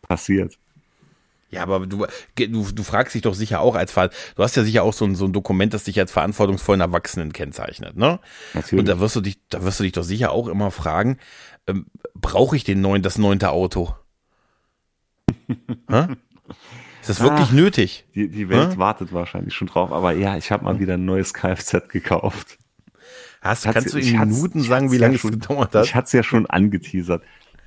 [0.01, 0.57] passiert.
[1.55, 4.63] Ja, aber du, du, du fragst dich doch sicher auch als Fall, du hast ja
[4.63, 8.19] sicher auch so ein, so ein Dokument, das dich als verantwortungsvollen Erwachsenen kennzeichnet, ne?
[8.53, 8.79] Natürlich.
[8.81, 11.17] Und da wirst du dich, da wirst du dich doch sicher auch immer fragen,
[11.65, 13.95] ähm, brauche ich den neuen, das neunte Auto?
[15.47, 18.05] Ist das wirklich Ach, nötig?
[18.15, 18.77] Die, die Welt Hm?
[18.77, 22.57] wartet wahrscheinlich schon drauf, aber ja, ich habe mal wieder ein neues Kfz gekauft.
[23.39, 25.85] Hast, kannst du in Minuten sagen, wie lange es gedauert hat?
[25.85, 27.23] Ich hatte es ja schon angeteasert.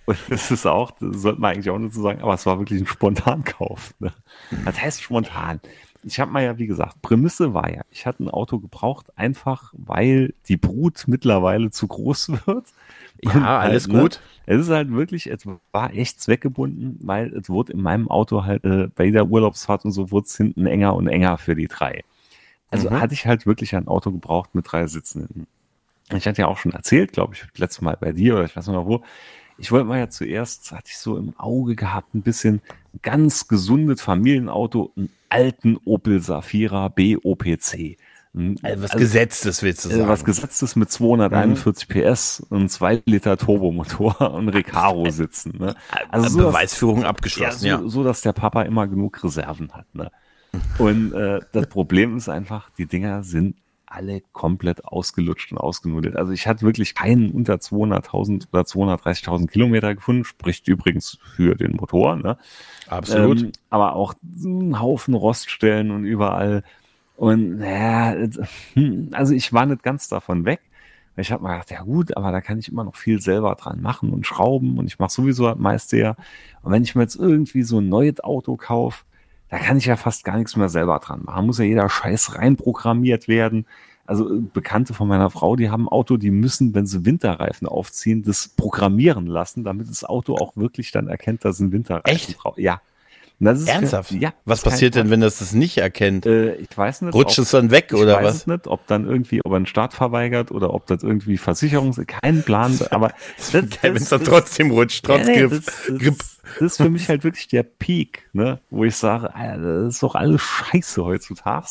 [0.08, 2.58] Und das ist auch, das sollte man eigentlich auch nur so sagen, aber es war
[2.58, 3.94] wirklich ein Spontankauf.
[4.00, 4.12] Ne?
[4.64, 5.60] Das heißt spontan.
[6.02, 9.74] Ich habe mal ja, wie gesagt, Prämisse war ja, ich hatte ein Auto gebraucht, einfach
[9.76, 12.66] weil die Brut mittlerweile zu groß wird.
[13.24, 14.22] Und Ja, alles halt, ne, gut.
[14.46, 18.64] Es ist halt wirklich, es war echt zweckgebunden, weil es wurde in meinem Auto halt
[18.64, 22.04] äh, bei jeder Urlaubsfahrt und so wurde es hinten enger und enger für die drei.
[22.70, 23.00] Also Mhm.
[23.00, 25.46] hatte ich halt wirklich ein Auto gebraucht mit drei Sitzen hinten.
[26.14, 28.66] Ich hatte ja auch schon erzählt, glaube ich, letztes Mal bei dir oder ich weiß
[28.66, 29.02] nicht mehr wo.
[29.58, 32.62] Ich wollte mal ja zuerst, hatte ich so im Auge gehabt, ein bisschen
[33.02, 37.98] ganz gesundes Familienauto, einen alten Opel Safira BOPC.
[38.34, 40.08] Also was also- Gesetztes willst du äh, sagen.
[40.08, 45.56] was gesetztes mit 241 PS, ein 2 Liter Turbomotor und Recaro sitzen.
[45.58, 45.74] Ne?
[46.10, 47.82] also so, dass- Beweisführung ja, abgeschlossen, so, ja.
[47.84, 49.86] so, dass der Papa immer genug Reserven hat.
[49.94, 50.10] Ne?
[50.78, 53.56] Und äh, das Problem ist einfach, die Dinger sind
[53.90, 56.16] alle komplett ausgelutscht und ausgenudelt.
[56.16, 61.72] Also ich hatte wirklich keinen unter 200.000 oder 230.000 Kilometer gefunden, spricht übrigens für den
[61.72, 62.16] Motor.
[62.16, 62.36] Ne?
[62.86, 63.42] Absolut.
[63.42, 66.62] Ähm, aber auch ein Haufen Roststellen und überall.
[67.16, 68.28] Und naja,
[68.74, 70.60] hm, also ich war nicht ganz davon weg.
[71.16, 73.82] Ich habe mal gedacht, ja gut, aber da kann ich immer noch viel selber dran
[73.82, 76.14] machen und schrauben und ich mache sowieso das meiste ja.
[76.62, 79.04] Und wenn ich mir jetzt irgendwie so ein neues Auto kaufe,
[79.50, 81.46] da kann ich ja fast gar nichts mehr selber dran machen.
[81.46, 83.66] Muss ja jeder Scheiß reinprogrammiert werden.
[84.06, 87.68] Also äh, Bekannte von meiner Frau, die haben ein Auto, die müssen, wenn sie Winterreifen
[87.68, 92.42] aufziehen, das programmieren lassen, damit das Auto auch wirklich dann erkennt, dass ein Winterreifen Echt?
[92.42, 92.58] drauf.
[92.58, 92.80] Ja.
[93.40, 94.10] Ernsthaft?
[94.10, 94.32] Für, ja.
[94.44, 96.26] Was passiert denn, wenn das das nicht erkennt?
[96.26, 97.14] Äh, ich weiß nicht.
[97.14, 98.34] Rutscht ob- es dann weg ich oder weiß was?
[98.36, 102.00] es nicht, ob dann irgendwie, ob er einen Start verweigert oder ob das irgendwie Versicherungs,
[102.06, 103.12] kein Plan, aber
[103.82, 106.18] Wenn es dann trotzdem rutscht, trotz ja, das, das, Grip.
[106.18, 110.02] das ist für mich halt wirklich der Peak, ne, wo ich sage, Alter, das ist
[110.02, 111.66] doch alles scheiße heutzutage.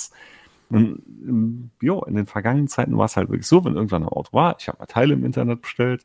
[0.69, 4.09] Und ähm, jo, in den vergangenen Zeiten war es halt wirklich so, wenn irgendwann ein
[4.09, 6.03] Auto war, ich habe mal Teile im Internet bestellt,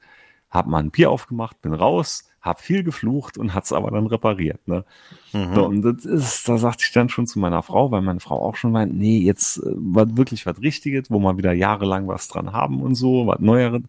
[0.53, 4.67] habe mal ein Bier aufgemacht, bin raus, habe viel geflucht und hat's aber dann repariert.
[4.69, 4.85] Ne?
[5.33, 5.55] Mhm.
[5.55, 8.41] So, und das ist, da sagte ich dann schon zu meiner Frau, weil meine Frau
[8.41, 12.29] auch schon meint, nee, jetzt äh, war wirklich was Richtiges, wo wir wieder jahrelang was
[12.29, 13.83] dran haben und so, was Neueres.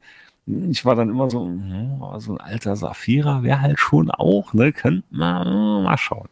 [0.45, 4.71] Ich war dann immer so, hm, so ein alter Saphira wäre halt schon auch, ne,
[4.71, 6.29] könnte man mal schauen.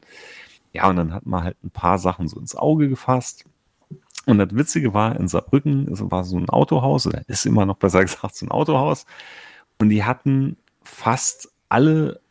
[0.74, 3.46] Ja, und dann hat man halt ein paar Sachen so ins Auge gefasst.
[4.26, 7.78] Und das Witzige war, in Saarbrücken es war so ein Autohaus, oder ist immer noch
[7.78, 9.06] besser gesagt so ein Autohaus.
[9.82, 12.22] Und die hatten fast alle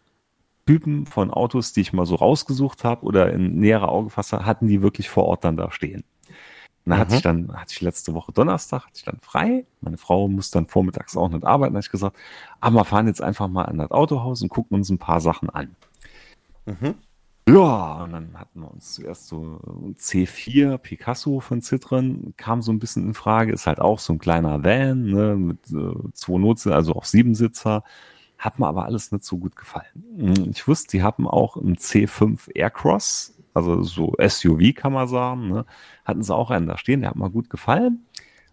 [0.66, 4.68] Typen von Autos, die ich mal so rausgesucht habe oder in nähere Auge habe, hatten
[4.68, 6.04] die wirklich vor Ort dann da stehen.
[6.84, 7.16] Und da hatte Mhm.
[7.16, 9.66] ich dann, hatte ich letzte Woche Donnerstag, hatte ich dann frei.
[9.80, 11.74] Meine Frau muss dann vormittags auch nicht arbeiten.
[11.74, 12.16] Da habe ich gesagt,
[12.60, 15.50] aber wir fahren jetzt einfach mal an das Autohaus und gucken uns ein paar Sachen
[15.50, 15.74] an.
[16.66, 16.94] Mhm.
[17.52, 22.70] Ja, und dann hatten wir uns zuerst so ein C4 Picasso von Citroen, kam so
[22.70, 26.38] ein bisschen in Frage, ist halt auch so ein kleiner Van, ne, mit äh, zwei
[26.38, 27.82] Notsitzer, also auch sieben Sitzer.
[28.38, 29.86] Hat mir aber alles nicht so gut gefallen.
[30.16, 35.48] Hm, Ich wusste, die haben auch einen C5 Aircross, also so SUV kann man sagen,
[35.48, 35.66] ne,
[36.04, 38.06] hatten sie auch einen da stehen, der hat mir gut gefallen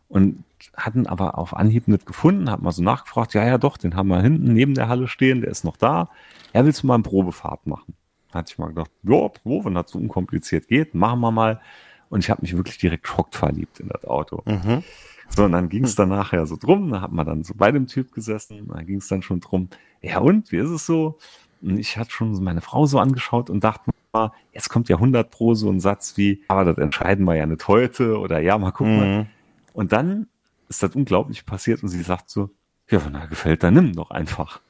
[0.09, 0.43] und
[0.75, 4.07] hatten aber auf Anhieb nicht gefunden, hat mal so nachgefragt, ja, ja doch, den haben
[4.09, 6.09] wir hinten neben der Halle stehen, der ist noch da.
[6.53, 7.95] Ja, willst du mal eine Probefahrt machen?
[8.37, 11.61] Hatte ich mal gedacht, ja, Probe, wenn das so unkompliziert geht, machen wir mal.
[12.09, 14.43] Und ich habe mich wirklich direkt schockt verliebt in das Auto.
[14.45, 14.83] Mhm.
[15.29, 17.71] So, und dann ging es dann nachher so drum, da hat man dann so bei
[17.71, 19.69] dem Typ gesessen, da ging es dann schon drum,
[20.01, 21.17] ja und, wie ist es so?
[21.61, 25.29] Und ich hatte schon meine Frau so angeschaut und dachte mal, jetzt kommt ja 100
[25.29, 28.71] pro so ein Satz wie, aber das entscheiden wir ja nicht heute oder ja, mal
[28.71, 28.97] gucken.
[28.97, 29.17] mal.
[29.19, 29.25] Mhm.
[29.73, 30.27] Und dann
[30.69, 32.49] ist das unglaublich passiert und sie sagt so,
[32.89, 34.61] ja, wenn er gefällt, dann nimm doch einfach.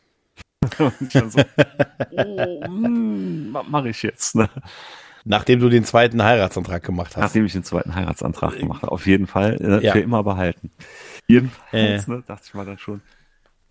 [0.80, 1.42] und dann so,
[2.12, 4.36] oh, hm, was mache ich jetzt?
[4.36, 4.50] Ne?
[5.26, 7.22] Nachdem du den zweiten Heiratsantrag gemacht hast.
[7.22, 9.92] Nachdem ich den zweiten Heiratsantrag gemacht habe, auf jeden Fall äh, Ja.
[9.94, 10.72] für immer behalten.
[11.28, 12.12] Jedenfalls, Äh.
[12.12, 13.02] ne, dachte ich mal dann schon,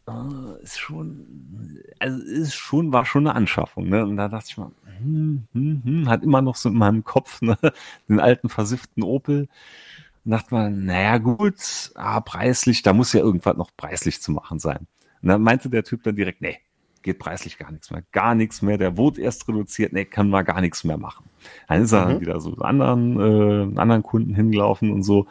[0.09, 4.05] äh, ist schon, also ist schon, war schon eine Anschaffung, ne?
[4.05, 7.41] Und da dachte ich mal, hm, hm, hm, hat immer noch so in meinem Kopf,
[7.43, 7.57] ne,
[8.09, 9.49] den alten versifften Opel.
[10.25, 14.59] Und dachte man, naja, gut, ah, preislich, da muss ja irgendwas noch preislich zu machen
[14.59, 14.87] sein.
[15.23, 16.59] Und dann meinte der Typ dann direkt, nee,
[17.07, 20.45] geht preislich gar nichts mehr, gar nichts mehr, der wurde erst reduziert, nee, kann man
[20.45, 21.25] gar nichts mehr machen.
[21.69, 22.11] Dann ist er Mhm.
[22.11, 23.19] dann wieder so anderen,
[23.75, 25.27] äh, anderen Kunden hingelaufen und so.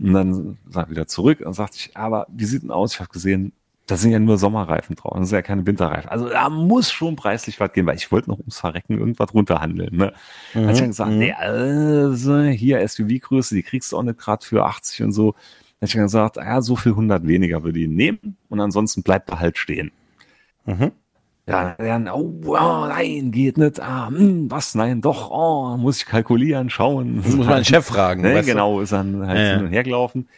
[0.00, 2.94] Und dann sagt er wieder zurück und sagt ich, aber wie sieht denn aus?
[2.94, 3.52] Ich habe gesehen,
[3.86, 6.08] da sind ja nur Sommerreifen drauf, das sind ja keine Winterreifen.
[6.08, 9.94] Also da muss schon preislich was gehen, weil ich wollte noch ums Verrecken irgendwas runterhandeln.
[9.96, 10.12] Ne?
[10.54, 10.66] Mhm.
[10.66, 11.18] Hat ich dann gesagt, Mhm.
[11.18, 15.32] nee, also hier SUV-Größe, die kriegst du auch nicht gerade für 80 und so.
[15.80, 19.28] Dann ich dann gesagt, ja, so viel 100 weniger würde ich nehmen und ansonsten bleibt
[19.30, 19.90] er halt stehen.
[20.64, 20.92] Mhm.
[21.46, 23.80] Ja, dann, oh, oh, nein, geht nicht.
[23.80, 27.16] Ah, hm, was, nein, doch, oh, muss ich kalkulieren, schauen.
[27.16, 28.22] Das muss man den Chef fragen.
[28.22, 30.28] Ne, genau, ist dann halt ja, hin und her gelaufen.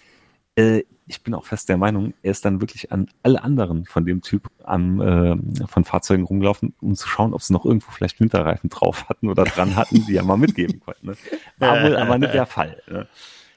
[0.57, 4.07] Äh, ich bin auch fest der Meinung, er ist dann wirklich an alle anderen von
[4.07, 8.21] dem Typ am, äh, von Fahrzeugen rumgelaufen, um zu schauen, ob sie noch irgendwo vielleicht
[8.21, 11.05] Winterreifen drauf hatten oder dran hatten, die er mal mitgeben konnte.
[11.05, 11.17] Ne?
[11.59, 12.81] War wohl aber nicht der Fall.
[12.89, 13.07] Ne?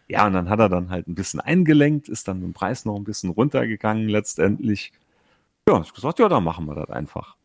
[0.09, 2.95] Ja, und dann hat er dann halt ein bisschen eingelenkt, ist dann im Preis noch
[2.95, 4.91] ein bisschen runtergegangen letztendlich.
[5.68, 7.36] Ja, ich gesagt, ja, dann machen wir das einfach.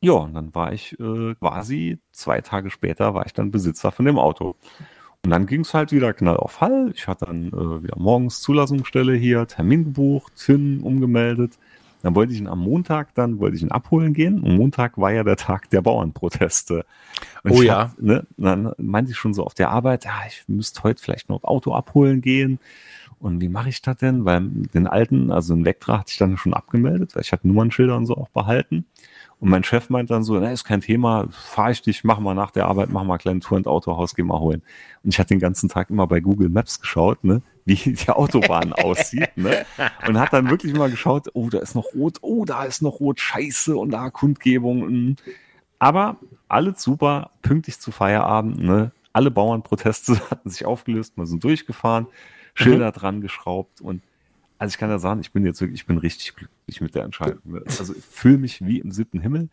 [0.00, 4.04] Ja, und dann war ich äh, quasi zwei Tage später war ich dann Besitzer von
[4.04, 4.56] dem Auto.
[5.24, 6.90] Und dann ging es halt wieder knall auf Fall.
[6.96, 11.58] Ich hatte dann äh, wieder morgens Zulassungsstelle hier, Termin gebucht, TIN umgemeldet.
[12.02, 14.40] Dann wollte ich ihn am Montag, dann wollte ich ihn abholen gehen.
[14.40, 16.84] Und Montag war ja der Tag der Bauernproteste.
[17.44, 17.78] Und oh ja.
[17.78, 21.28] Hab, ne, dann meinte ich schon so auf der Arbeit, ja, ich müsste heute vielleicht
[21.28, 22.58] noch das Auto abholen gehen.
[23.22, 24.24] Und wie mache ich das denn?
[24.24, 27.96] Weil den alten, also den Vectra hatte ich dann schon abgemeldet, weil ich hatte Nummernschilder
[27.96, 28.84] und so auch behalten.
[29.38, 32.34] Und mein Chef meint dann so, na, ist kein Thema, fahre ich dich, mach mal
[32.34, 34.62] nach der Arbeit, mach mal eine kleine Tour ins Autohaus, geh mal holen.
[35.04, 38.72] Und ich hatte den ganzen Tag immer bei Google Maps geschaut, ne, wie die Autobahn
[38.72, 39.66] aussieht, ne,
[40.08, 42.98] und hat dann wirklich mal geschaut, oh, da ist noch rot, oh, da ist noch
[42.98, 45.16] rot, scheiße, und da Kundgebung.
[45.78, 46.16] Aber
[46.48, 52.08] alles super, pünktlich zu Feierabend, ne, alle Bauernproteste hatten sich aufgelöst, wir sind durchgefahren,
[52.54, 52.92] Schilder mhm.
[52.92, 54.02] dran geschraubt und
[54.58, 57.02] also ich kann ja sagen, ich bin jetzt wirklich, ich bin richtig glücklich mit der
[57.02, 57.40] Entscheidung.
[57.44, 57.64] Ne?
[57.66, 59.48] Also ich fühle mich wie im siebten Himmel.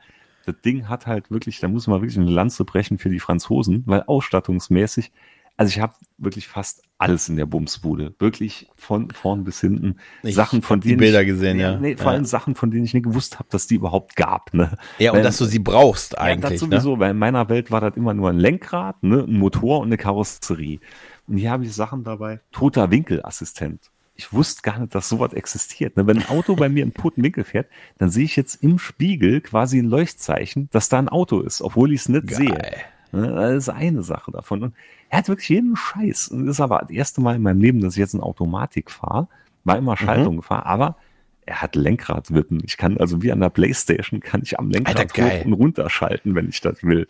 [0.45, 3.82] Das Ding hat halt wirklich, da muss man wirklich eine Lanze brechen für die Franzosen,
[3.88, 5.12] weil ausstattungsmäßig,
[5.58, 8.14] also ich habe wirklich fast alles in der Bumsbude.
[8.20, 9.95] Wirklich von vorn bis hinten.
[10.22, 11.00] Ich Sachen, von denen.
[11.00, 11.78] Die Bilder ich, gesehen, ja.
[11.78, 14.54] Nee, vor allem Sachen, von denen ich nicht gewusst habe, dass die überhaupt gab.
[14.54, 14.78] Ne?
[15.00, 16.43] Ja, und weil, dass du sie brauchst eigentlich.
[16.43, 17.00] Ja, das sowieso, ne?
[17.00, 19.97] weil in meiner Welt war das immer nur ein Lenkrad, ne, ein Motor und eine
[19.97, 20.80] Karosserie.
[21.30, 22.42] Und hier habe ich Sachen dabei.
[22.52, 25.96] Toter Winkelassistent ich wusste gar nicht, dass sowas existiert.
[25.96, 26.06] Ne?
[26.06, 27.68] Wenn ein Auto bei mir in toten Winkel fährt,
[28.00, 31.94] dann sehe ich jetzt im Spiegel quasi ein Leuchtzeichen, dass da ein Auto ist, obwohl
[31.94, 32.38] ich es nicht Geil.
[32.38, 33.22] sehe.
[33.22, 33.32] Ne?
[33.34, 34.62] Das ist eine Sache davon.
[34.62, 34.76] Und
[35.10, 36.28] er hat wirklich jeden Scheiß.
[36.28, 38.92] Und das ist aber das erste Mal in meinem Leben, dass ich jetzt in Automatik
[38.92, 39.30] fahre.
[39.64, 40.40] War immer Schaltung mhm.
[40.40, 40.98] gefahren, aber
[41.50, 42.62] er hat Lenkradwippen.
[42.64, 45.89] Ich kann also wie an der Playstation kann ich am Lenkrad Alter, hoch und runter
[45.89, 47.08] schalten, wenn ich das will.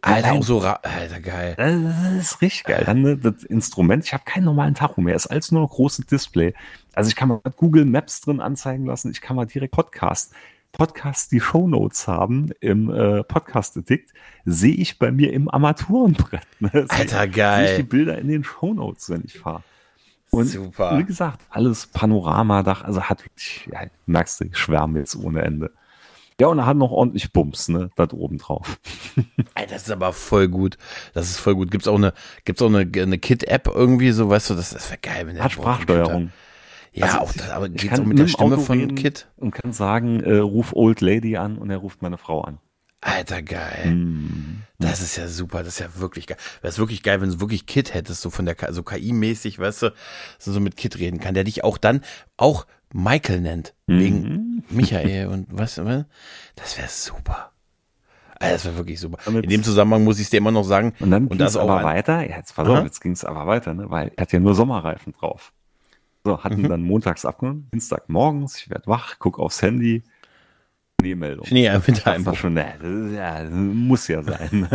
[0.00, 1.54] Alter, so Alter, geil.
[1.56, 2.84] Das ist richtig geil.
[2.86, 6.06] Dann ne, das Instrument, ich habe keinen normalen Tacho mehr, ist alles nur ein großes
[6.06, 6.54] Display.
[6.94, 10.32] Also ich kann mal Google Maps drin anzeigen lassen, ich kann mal direkt Podcast
[10.72, 14.12] Podcast die Shownotes haben im äh, Podcast Addict,
[14.44, 16.46] sehe ich bei mir im Armaturenbrett.
[16.60, 16.86] Ne?
[16.88, 17.66] Alter, geil.
[17.66, 19.64] Sehe ich die Bilder in den Shownotes, wenn ich fahre.
[20.30, 20.98] Und Super.
[20.98, 25.72] wie gesagt, alles Panoramadach, also hat wirklich, ja, merkst du, ich schwärme jetzt ohne Ende.
[26.40, 28.78] Ja, und er hat noch ordentlich Bums, ne, da oben drauf.
[29.54, 30.78] Alter, das ist aber voll gut.
[31.12, 31.70] Das ist voll gut.
[31.70, 32.14] Gibt's auch eine,
[32.44, 35.44] gibt's auch eine, eine Kit-App irgendwie, so, weißt du, das, das wäre geil, wenn der
[35.44, 36.32] Hat Sprachsteuerung.
[36.92, 39.28] Ja, also, auch das, aber geht's auch mit der Stimme Auto von Kit?
[39.36, 42.58] Und kann sagen, äh, ruf Old Lady an und er ruft meine Frau an.
[43.00, 43.94] Alter, geil.
[43.94, 44.62] Mm.
[44.78, 46.38] Das ist ja super, das ist ja wirklich geil.
[46.62, 49.82] Wäre es wirklich geil, wenn du wirklich Kit hättest, so von der, so KI-mäßig, weißt
[49.82, 49.94] du,
[50.38, 52.02] so, so mit Kit reden kann, der dich auch dann
[52.36, 53.74] auch Michael nennt.
[53.86, 56.04] Wegen Michael und was, was?
[56.56, 57.52] Das wäre super.
[58.38, 59.18] Also das wäre wirklich super.
[59.24, 60.94] Damit In dem Zusammenhang muss ich es dir immer noch sagen.
[60.98, 61.84] Und dann ging es aber ein...
[61.84, 64.40] weiter, ja, jetzt pass auf, jetzt ging es aber weiter, ne, weil er hat ja
[64.40, 65.52] nur Sommerreifen drauf.
[66.24, 66.68] So, hatten mhm.
[66.68, 70.02] dann montags abgenommen, Dienstag morgens, ich werde wach, guck aufs Handy,
[71.00, 71.46] Schneemeldung.
[71.46, 72.74] Schnee im Winter einfach schon, ne,
[73.14, 74.68] ja, muss ja sein.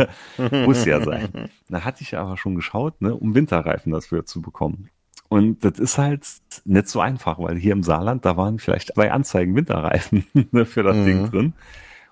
[0.64, 1.28] muss ja sein.
[1.68, 4.90] Da hatte ich aber schon geschaut, ne, um Winterreifen dafür zu bekommen.
[5.28, 6.24] Und das ist halt
[6.64, 10.82] nicht so einfach, weil hier im Saarland, da waren vielleicht zwei Anzeigen Winterreifen ne, für
[10.82, 11.04] das mhm.
[11.04, 11.52] Ding drin.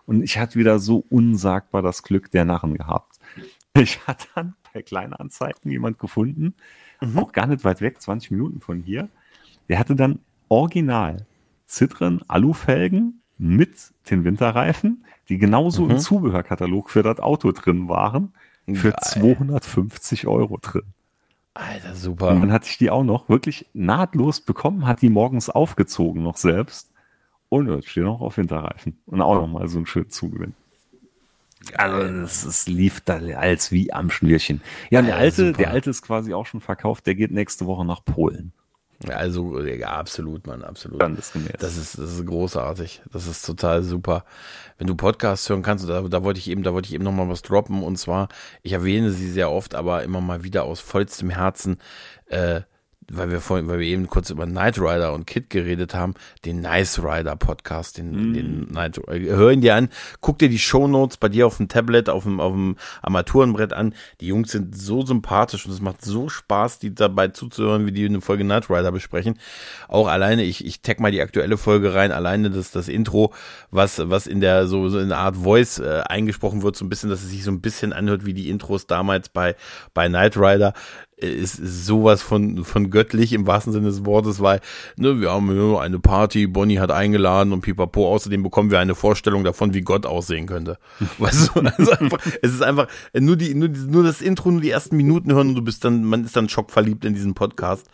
[0.07, 3.17] Und ich hatte wieder so unsagbar das Glück der Narren gehabt.
[3.77, 6.55] Ich hatte dann bei kleinen Anzeigen jemand gefunden,
[7.01, 7.19] mhm.
[7.19, 9.09] auch gar nicht weit weg, 20 Minuten von hier.
[9.69, 11.27] Der hatte dann original
[11.67, 15.93] Zitren, Alufelgen, mit den Winterreifen, die genauso mhm.
[15.93, 18.33] im Zubehörkatalog für das Auto drin waren,
[18.67, 19.01] für Geil.
[19.03, 20.83] 250 Euro drin.
[21.55, 22.31] Alter, super.
[22.31, 26.37] Und dann hatte ich die auch noch wirklich nahtlos bekommen, hat die morgens aufgezogen noch
[26.37, 26.91] selbst.
[27.49, 28.99] Und jetzt steht noch auf Winterreifen.
[29.07, 30.55] Und auch noch mal so ein schönen Zugewinn.
[31.77, 32.01] Also
[32.49, 34.61] es, lief da als wie am Schnürchen.
[34.91, 35.59] Ja, der alte, super.
[35.59, 38.53] der alte ist quasi auch schon verkauft, der geht nächste Woche nach Polen.
[39.09, 41.01] Also, ja, absolut, Mann, absolut.
[41.59, 43.03] Das ist, das ist großartig.
[43.13, 44.25] Das ist total super.
[44.79, 47.13] Wenn du Podcasts hören kannst, da, da wollte ich eben, da wollte ich eben noch
[47.13, 47.83] mal was droppen.
[47.83, 48.29] Und zwar,
[48.63, 51.79] ich erwähne sie sehr oft, aber immer mal wieder aus vollstem Herzen,
[52.27, 52.63] äh,
[53.11, 56.61] weil wir vorhin, weil wir eben kurz über Knight Rider und Kid geredet haben, den
[56.61, 58.35] Nice Rider Podcast, den, mm.
[58.35, 59.89] den Knight, hör ihn dir an,
[60.21, 63.73] guck dir die Show Notes bei dir auf dem Tablet, auf dem, auf dem Armaturenbrett
[63.73, 63.95] an.
[64.21, 68.07] Die Jungs sind so sympathisch und es macht so Spaß, die dabei zuzuhören, wie die
[68.07, 69.39] eine Folge Knight Rider besprechen.
[69.89, 73.33] Auch alleine, ich, ich tag mal die aktuelle Folge rein, alleine das, das Intro,
[73.71, 76.89] was, was in der, so, so in einer Art Voice äh, eingesprochen wird, so ein
[76.89, 79.57] bisschen, dass es sich so ein bisschen anhört wie die Intros damals bei,
[79.93, 80.75] bei Knight Rider
[81.17, 84.61] ist, sowas von, von göttlich im wahrsten Sinne des Wortes, weil
[84.97, 88.95] ne, wir haben nur eine Party, Bonnie hat eingeladen und pipapo, außerdem bekommen wir eine
[88.95, 90.79] Vorstellung davon, wie Gott aussehen könnte.
[91.19, 92.89] Weißt du, also einfach, es ist einfach
[93.19, 95.85] nur die, nur, die, nur das Intro, nur die ersten Minuten hören und du bist
[95.85, 97.87] dann, man ist dann schockverliebt in diesen Podcast.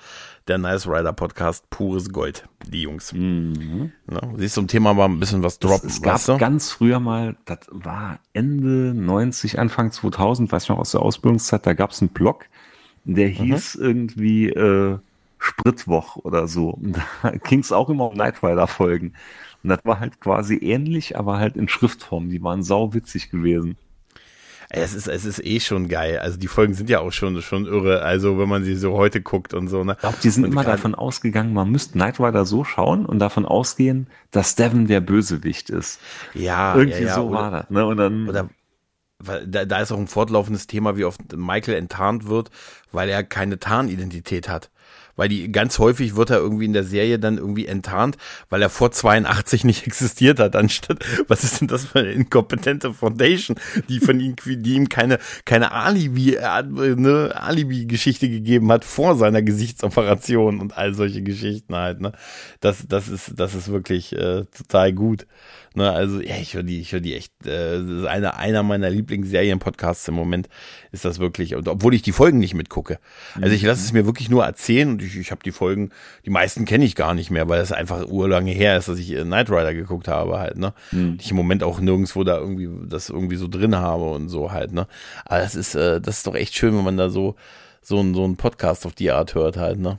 [0.48, 3.12] Der Nice Rider Podcast, pures Gold, die Jungs.
[3.12, 3.92] Mhm.
[4.10, 5.88] Ja, siehst du, zum Thema mal ein bisschen was droppen.
[5.88, 6.38] Es, es gab du?
[6.38, 11.66] ganz früher mal, das war Ende 90, Anfang 2000, weiß ich noch aus der Ausbildungszeit,
[11.66, 12.46] da gab es einen Blog,
[13.04, 13.32] der mhm.
[13.32, 13.84] hieß mhm.
[13.84, 14.98] irgendwie äh,
[15.38, 16.70] Spritwoch oder so.
[16.70, 19.14] Und da ging es auch immer um Night Rider-Folgen.
[19.62, 22.30] Und das war halt quasi ähnlich, aber halt in Schriftform.
[22.30, 23.76] Die waren sau witzig gewesen.
[24.72, 26.20] Es ist, es ist eh schon geil.
[26.20, 28.02] Also die Folgen sind ja auch schon, schon irre.
[28.02, 29.82] Also wenn man sie so heute guckt und so.
[29.82, 29.94] Ne?
[29.94, 33.18] Ich glaube, die sind und immer davon ausgegangen, man müsste Night Rider so schauen und
[33.18, 36.00] davon ausgehen, dass Devon der Bösewicht ist.
[36.34, 37.14] Ja, irgendwie ja, ja.
[37.16, 37.70] so oder, war das.
[37.70, 37.84] Ne?
[37.84, 38.48] Und dann, oder
[39.20, 42.50] weil da, da ist auch ein fortlaufendes Thema, wie oft Michael enttarnt wird,
[42.90, 44.70] weil er keine Tarnidentität hat.
[45.20, 48.16] Weil die ganz häufig wird er irgendwie in der Serie dann irgendwie enttarnt,
[48.48, 52.94] weil er vor 82 nicht existiert hat, anstatt, was ist denn das für eine inkompetente
[52.94, 53.58] Foundation,
[53.90, 59.42] die von ihm, die ihm keine, keine Alibi, äh, ne, Alibi-Geschichte gegeben hat vor seiner
[59.42, 62.12] Gesichtsoperation und all solche Geschichten halt, ne.
[62.60, 65.26] Das, das ist, das ist wirklich äh, total gut.
[65.74, 67.32] Ne, also ja, ich höre die, ich höre die echt.
[67.46, 70.48] Äh, das ist einer, einer meiner Lieblingsserien-Podcasts im Moment.
[70.90, 71.54] Ist das wirklich?
[71.54, 72.98] Und obwohl ich die Folgen nicht mitgucke.
[73.40, 75.90] Also ich lasse es mir wirklich nur erzählen und ich, ich habe die Folgen.
[76.24, 79.12] Die meisten kenne ich gar nicht mehr, weil es einfach urlange her ist, dass ich
[79.12, 80.58] äh, Knight Rider geguckt habe halt.
[80.58, 81.18] Ne, mhm.
[81.20, 84.72] ich im Moment auch nirgendwo da irgendwie das irgendwie so drin habe und so halt.
[84.72, 84.86] Ne,
[85.24, 87.36] aber das ist, äh, das ist doch echt schön, wenn man da so
[87.82, 89.78] so ein so ein Podcast auf die Art hört halt.
[89.78, 89.98] Ne.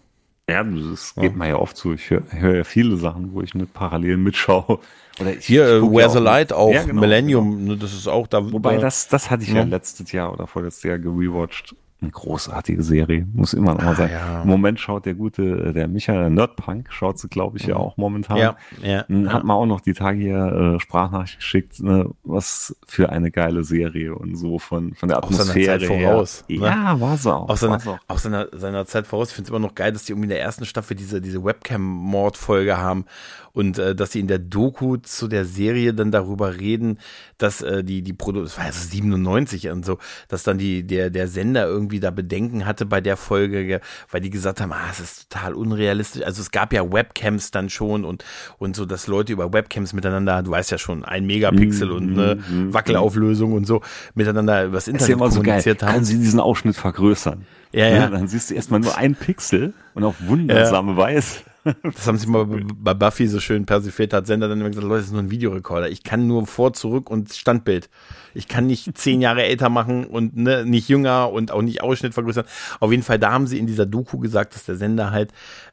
[0.49, 1.37] Ja, das geht ja.
[1.37, 1.93] mir ja oft so.
[1.93, 4.79] Ich höre hör ja viele Sachen, wo ich nicht parallel mitschaue.
[5.19, 7.75] Oder ich, Hier, ich uh, Where's the Light auch, ja, genau, Millennium, genau.
[7.75, 8.51] das ist auch da.
[8.51, 12.81] Wobei, das, das hatte ich ja, ja letztes Jahr oder vorletztes Jahr gerewatcht eine großartige
[12.81, 14.09] Serie, muss immer noch mal ah, sein.
[14.11, 14.41] Ja.
[14.41, 17.81] Im Moment schaut der gute, äh, der Michael Nerdpunk, schaut sie, glaube ich, ja mhm.
[17.81, 18.37] auch momentan.
[18.37, 23.09] Ja, ja, Hat mal auch noch die Tage hier äh, Sprachnachricht geschickt, ne, was für
[23.09, 26.43] eine geile Serie und so von, von der Atmosphäre Zeit voraus.
[26.47, 26.57] Ne?
[26.57, 27.49] Ja, war so auch.
[27.49, 27.99] Auf seiner, auch.
[28.07, 29.29] Auf seiner, seiner Zeit voraus.
[29.29, 31.43] Ich finde es immer noch geil, dass die irgendwie in der ersten Staffel diese, diese
[31.43, 33.05] Webcam-Mord-Folge haben
[33.53, 36.99] und äh, dass sie in der Doku zu der Serie dann darüber reden,
[37.37, 39.97] dass äh, die, die Produktion, das war ja 97 und so,
[40.27, 44.29] dass dann die, der, der Sender irgendwie da Bedenken hatte bei der Folge, weil die
[44.29, 46.23] gesagt haben, ah, es ist total unrealistisch.
[46.23, 48.23] Also es gab ja Webcams dann schon und,
[48.57, 52.19] und so, dass Leute über Webcams miteinander, du weißt ja schon, ein Megapixel mm, und
[52.19, 53.81] eine mm, Wackelauflösung und so,
[54.13, 55.77] miteinander übers Internet ja immer so haben.
[55.77, 57.45] Können Sie diesen Ausschnitt vergrößern?
[57.73, 58.07] Ja, ja.
[58.07, 60.97] Dann siehst du erstmal nur ein Pixel und auf wundersame ja.
[60.97, 64.87] Weise das haben sie mal bei Buffy so schön persifliert, hat Sender dann immer gesagt,
[64.87, 65.89] Leute, das ist nur ein Videorekorder.
[65.89, 67.89] Ich kann nur vor, zurück und Standbild.
[68.33, 72.13] Ich kann nicht zehn Jahre älter machen und ne, nicht jünger und auch nicht Ausschnitt
[72.13, 72.45] vergrößern.
[72.79, 75.31] Auf jeden Fall, da haben sie in dieser Doku gesagt, dass der Sender halt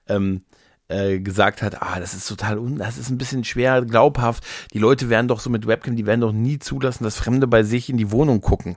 [0.08, 0.42] ähm,
[0.88, 4.44] äh, gesagt hat, ah, das ist total un, das ist ein bisschen schwer glaubhaft.
[4.72, 7.62] Die Leute werden doch so mit Webcam, die werden doch nie zulassen, dass Fremde bei
[7.62, 8.76] sich in die Wohnung gucken.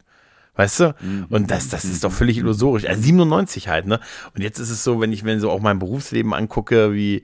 [0.62, 0.96] Weißt du?
[1.02, 1.26] Mhm.
[1.30, 2.86] Und das, das ist doch völlig illusorisch.
[2.86, 4.00] Also 97 halt, ne?
[4.36, 7.24] Und jetzt ist es so, wenn ich mir so auch mein Berufsleben angucke, wie,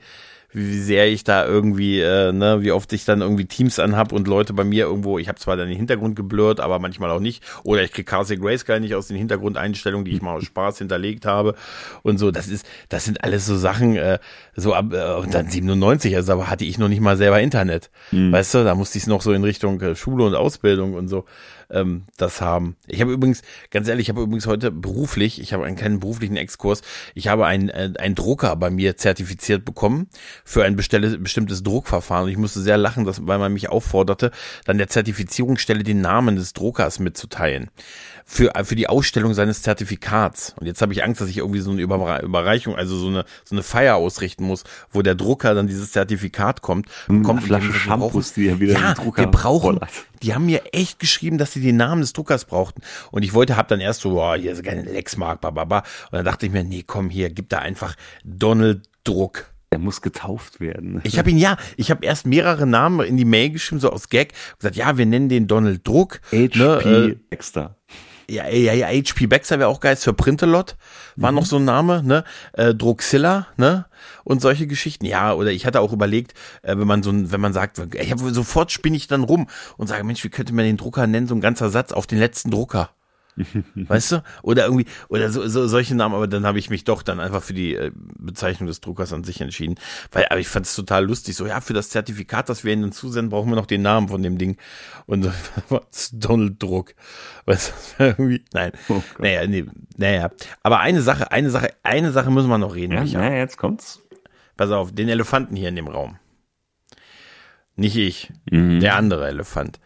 [0.53, 4.27] wie sehr ich da irgendwie, äh, ne, wie oft ich dann irgendwie Teams anhab und
[4.27, 7.43] Leute bei mir irgendwo, ich habe zwar dann den Hintergrund geblurrt, aber manchmal auch nicht.
[7.63, 11.27] Oder ich krieg Castle Grayscale nicht aus den Hintergrundeinstellungen, die ich mal aus Spaß hinterlegt
[11.27, 11.53] habe.
[12.01, 14.17] Und so, das ist, das sind alles so Sachen, äh,
[14.55, 17.91] so ab, äh, und dann 97, also da hatte ich noch nicht mal selber Internet.
[18.09, 18.31] Mhm.
[18.31, 21.07] Weißt du, da musste ich es noch so in Richtung äh, Schule und Ausbildung und
[21.07, 21.25] so
[21.70, 22.76] ähm, das haben.
[22.88, 23.41] Ich habe übrigens,
[23.72, 26.82] ganz ehrlich, ich habe übrigens heute beruflich, ich habe einen kleinen beruflichen Exkurs,
[27.13, 30.07] ich habe einen, äh, einen Drucker bei mir zertifiziert bekommen
[30.43, 32.26] für ein bestelle, bestimmtes Druckverfahren.
[32.26, 34.32] Und ich musste sehr lachen, dass, weil man mich aufforderte,
[34.65, 37.70] dann der Zertifizierungsstelle den Namen des Druckers mitzuteilen
[38.30, 40.53] für, für die Ausstellung seines Zertifikats.
[40.59, 43.55] Und jetzt habe ich Angst, dass ich irgendwie so eine Überreichung, also so eine, so
[43.55, 46.89] eine Feier ausrichten muss, wo der Drucker dann dieses Zertifikat kommt.
[47.07, 49.80] Bekommt Flasche Shampoos, die er wieder ja, Drucker wir brauchen,
[50.21, 52.82] die haben mir echt geschrieben, dass sie den Namen des Druckers brauchten.
[53.11, 55.80] Und ich wollte, hab dann erst so, boah, hier ist keine Lexmark, bababa.
[55.80, 59.45] Und dann dachte ich mir, nee, komm hier, gib da einfach Donald Druck.
[59.71, 61.01] Der muss getauft werden.
[61.03, 64.09] Ich habe ihn ja, ich habe erst mehrere Namen in die Mail geschrieben, so aus
[64.09, 66.21] Gag, gesagt, ja, wir nennen den Donald Druck.
[66.32, 67.75] HP ne, äh, Extra.
[68.30, 70.75] Ja, ja, ja, HP Baxter wäre auch geil, Sir Printelot
[71.15, 71.38] war mhm.
[71.38, 72.25] noch so ein Name, ne?
[72.53, 73.86] Äh, Druxilla, ne?
[74.25, 75.05] Und solche Geschichten.
[75.05, 78.19] Ja, oder ich hatte auch überlegt, äh, wenn man so wenn man sagt, ich hab,
[78.19, 79.47] sofort spinne ich dann rum
[79.78, 82.19] und sage, Mensch, wie könnte man den Drucker nennen, so ein ganzer Satz auf den
[82.19, 82.89] letzten Drucker.
[83.75, 84.23] weißt du?
[84.41, 87.43] Oder irgendwie, oder so, so solche Namen, aber dann habe ich mich doch dann einfach
[87.43, 89.75] für die äh, Bezeichnung des Druckers an sich entschieden.
[90.11, 91.35] Weil, aber ich fand es total lustig.
[91.35, 94.23] So, ja, für das Zertifikat, das wir ihnen zusenden, brauchen wir noch den Namen von
[94.23, 94.57] dem Ding.
[95.05, 95.29] Und
[96.11, 96.95] Donald Druck.
[97.45, 98.71] Weißt du, irgendwie, nein.
[98.89, 99.65] Oh naja, nee,
[99.95, 100.29] naja.
[100.63, 102.93] Aber eine Sache, eine Sache, eine Sache müssen wir noch reden.
[102.93, 104.01] Ja, naja, jetzt kommt's.
[104.55, 106.17] Pass auf, den Elefanten hier in dem Raum.
[107.75, 108.79] Nicht ich, mhm.
[108.79, 109.79] der andere Elefant.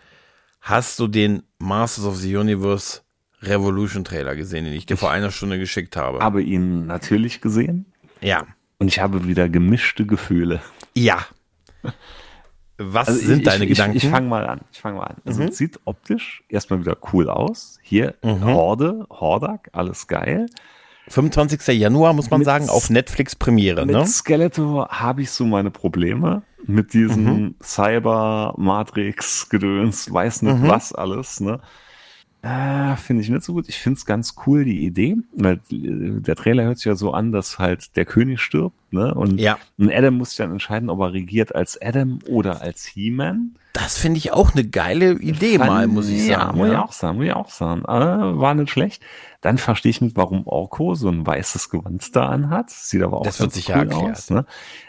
[0.62, 3.02] Hast du den Masters of the Universe
[3.42, 6.20] Revolution Trailer gesehen, den ich dir vor einer Stunde geschickt habe.
[6.20, 7.86] Habe ihn natürlich gesehen.
[8.22, 8.46] Ja.
[8.78, 10.62] Und ich habe wieder gemischte Gefühle.
[10.96, 11.26] Ja.
[12.78, 13.98] Was also sind ich, deine ich, Gedanken?
[13.98, 14.62] Ich, ich fange mal an.
[14.72, 15.18] Ich fange mal an.
[15.26, 15.50] Also mhm.
[15.50, 17.80] es sieht optisch erstmal wieder cool aus.
[17.82, 18.44] Hier mhm.
[18.44, 20.48] Horde, Hordak, alles geil.
[21.08, 21.68] 25.
[21.80, 23.86] Januar muss man mit, sagen, auf Netflix Premiere.
[23.86, 24.06] Mit ne?
[24.06, 27.56] Skeletor habe ich so meine Probleme mit diesem mhm.
[27.62, 30.68] Cyber Matrix Gedöns, weiß nicht mhm.
[30.68, 31.40] was alles.
[31.40, 31.60] Ne?
[32.44, 33.70] Äh, finde ich nicht so gut.
[33.70, 35.18] Ich finde es ganz cool, die Idee.
[35.34, 39.14] Weil äh, der Trailer hört sich ja so an, dass halt der König stirbt, ne?
[39.14, 39.60] Und ja.
[39.80, 43.56] ein Adam muss sich dann entscheiden, ob er regiert als Adam oder als He-Man.
[43.74, 46.32] Das finde ich auch eine geile Idee Fand, mal, muss ich sagen.
[46.32, 47.84] Ja, muss ich auch sagen, muss ich auch sagen.
[47.84, 49.04] Äh, war nicht schlecht.
[49.42, 52.72] Dann verstehe ich nicht, warum Orko so ein weißes Gewand da anhat.
[52.72, 54.32] Sieht aber auch das wird sicher cool aus.
[54.32, 54.46] Ne?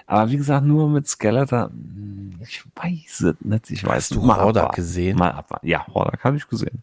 [0.06, 3.70] Aber wie gesagt, nur mit Skeletor, hm, ich weiß es nicht.
[3.70, 5.18] Ich weiß, Hast du Hordak gesehen?
[5.18, 5.66] Mal abwarten.
[5.66, 6.82] Ja, Hordak habe ich gesehen.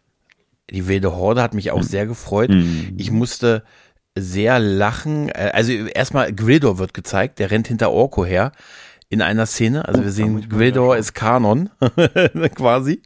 [0.70, 2.50] Die wilde Horde hat mich auch sehr gefreut.
[2.50, 2.94] Mhm.
[2.96, 3.64] Ich musste
[4.16, 5.28] sehr lachen.
[5.28, 8.52] Äh, also erstmal Gwildor wird gezeigt, der rennt hinter Orko her
[9.08, 9.86] in einer Szene.
[9.86, 11.70] Also oh, wir sehen, Gwildor ist Kanon
[12.54, 13.02] quasi.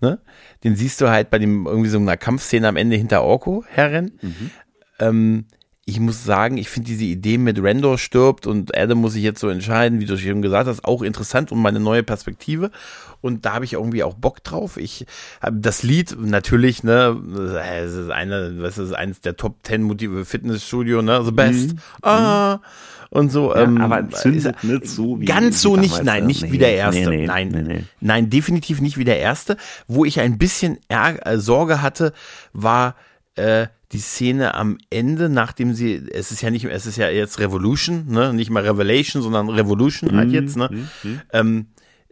[0.00, 0.20] Ne?
[0.64, 4.18] Den siehst du halt bei dem irgendwie so einer Kampfszene am Ende hinter Orko herrennen.
[4.20, 4.50] Mhm.
[4.98, 5.44] Ähm,
[5.88, 9.38] ich muss sagen, ich finde diese Idee mit Randor stirbt und Adam muss sich jetzt
[9.38, 12.72] so entscheiden, wie du schon gesagt hast, auch interessant und meine neue Perspektive.
[13.20, 14.78] Und da habe ich irgendwie auch Bock drauf.
[14.78, 15.06] Ich
[15.40, 17.16] habe das Lied natürlich, ne,
[17.72, 21.74] es ist eine, was ist eines der Top 10 Motive Fitnessstudio, ne, the best.
[21.74, 21.78] Mhm.
[22.02, 22.58] Ah,
[23.10, 23.54] und so.
[23.54, 26.74] Ja, ähm, aber zündet nicht so wie ganz so nicht, nein, nicht nee, wie der
[26.74, 29.56] erste, nee, nee, nein, nein, definitiv nicht wie der erste.
[29.86, 32.12] Wo ich ein bisschen Ärger, äh, Sorge hatte,
[32.52, 32.96] war
[33.36, 37.38] äh, die Szene am Ende, nachdem sie, es ist ja nicht, es ist ja jetzt
[37.38, 40.70] Revolution, ne, nicht mal Revelation, sondern Revolution halt mhm, jetzt, ne,
[41.02, 41.20] mhm.
[41.32, 41.66] ähm,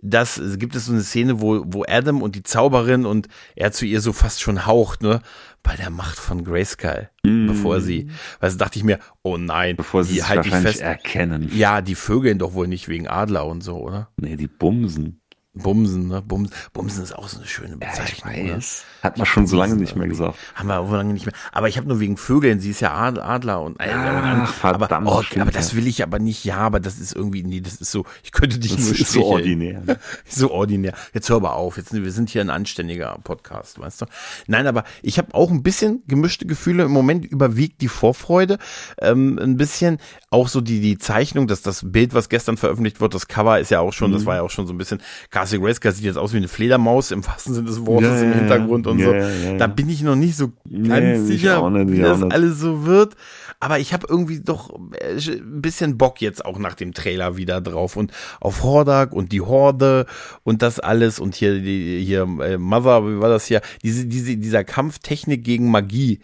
[0.06, 3.86] das gibt es so eine Szene, wo, wo Adam und die Zauberin und er zu
[3.86, 5.20] ihr so fast schon haucht, ne,
[5.62, 7.46] bei der Macht von Grayskull, mm.
[7.46, 11.50] bevor sie, weil so dachte ich mir, oh nein, bevor sie halt fest erkennen.
[11.54, 14.10] Ja, die vögeln doch wohl nicht wegen Adler und so, oder?
[14.18, 15.22] Nee, die bumsen.
[15.54, 16.20] Bumsen, ne?
[16.20, 18.34] Bumsen, Bumsen ist auch so eine schöne Bezeichnung.
[18.34, 18.84] Ja, weiß.
[19.02, 20.36] Hat man schon so lange nicht mehr gesagt.
[20.54, 21.34] Haben wir auch lange nicht mehr.
[21.52, 25.18] Aber ich habe nur wegen Vögeln, sie ist ja Adler und äh, Ach, verdammt, aber,
[25.18, 27.76] oh, stimmt, aber das will ich aber nicht, ja, aber das ist irgendwie, nee, das
[27.76, 29.82] ist so, ich könnte dich das nur ist so ordinär.
[29.84, 29.98] Ne?
[30.28, 30.94] so ordinär.
[31.12, 34.06] Jetzt hör aber auf, jetzt, wir sind hier ein anständiger Podcast, weißt du?
[34.48, 36.84] Nein, aber ich habe auch ein bisschen gemischte Gefühle.
[36.84, 38.58] Im Moment überwiegt die Vorfreude.
[39.00, 39.98] Ähm, ein bisschen
[40.30, 43.70] auch so die, die Zeichnung, dass das Bild, was gestern veröffentlicht wird, das Cover ist
[43.70, 44.14] ja auch schon, mhm.
[44.14, 45.00] das war ja auch schon so ein bisschen
[45.44, 48.32] Cassie Grayskull sieht jetzt aus wie eine Fledermaus im wahrsten Sinne des Wortes ja, im
[48.32, 49.14] Hintergrund und ja, so.
[49.14, 52.86] Ja, da bin ich noch nicht so ganz nee, sicher, nicht, wie das alles so
[52.86, 53.14] wird.
[53.60, 57.60] Aber ich habe irgendwie doch äh, ein bisschen Bock jetzt auch nach dem Trailer wieder
[57.60, 60.06] drauf und auf Hordak und die Horde
[60.44, 63.60] und das alles und hier die hier äh, Mother, wie war das hier?
[63.82, 66.20] Diese diese dieser Kampftechnik gegen Magie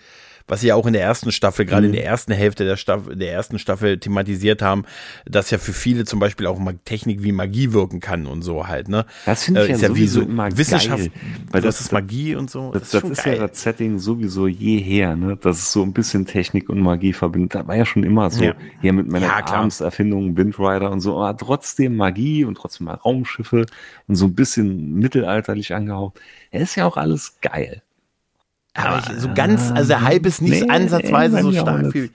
[0.51, 1.95] was sie ja auch in der ersten Staffel, gerade mhm.
[1.95, 4.85] in der ersten Hälfte der Staffel, der ersten Staffel thematisiert haben,
[5.25, 8.89] dass ja für viele zum Beispiel auch Technik wie Magie wirken kann und so halt,
[8.89, 9.07] ne?
[9.27, 11.13] Das finde ich äh, ja, ja wie so immer Wissenschaft, geil,
[11.51, 12.73] weil das, das ist Magie und so.
[12.73, 15.37] Das, das, das ist, ja das Setting sowieso jeher, ne?
[15.37, 17.55] Dass es so ein bisschen Technik und Magie verbindet.
[17.55, 18.43] Das war ja schon immer so.
[18.43, 18.55] Ja.
[18.81, 23.67] Hier mit meiner ja, Arms-Erfindung, Windrider und so, aber trotzdem Magie und trotzdem mal Raumschiffe
[24.09, 26.19] und so ein bisschen mittelalterlich angehaucht.
[26.51, 27.83] Er ist ja auch alles geil.
[28.85, 32.11] Aber ich, so ganz, also der Hype ist nicht nee, ansatzweise nee, so stark wie,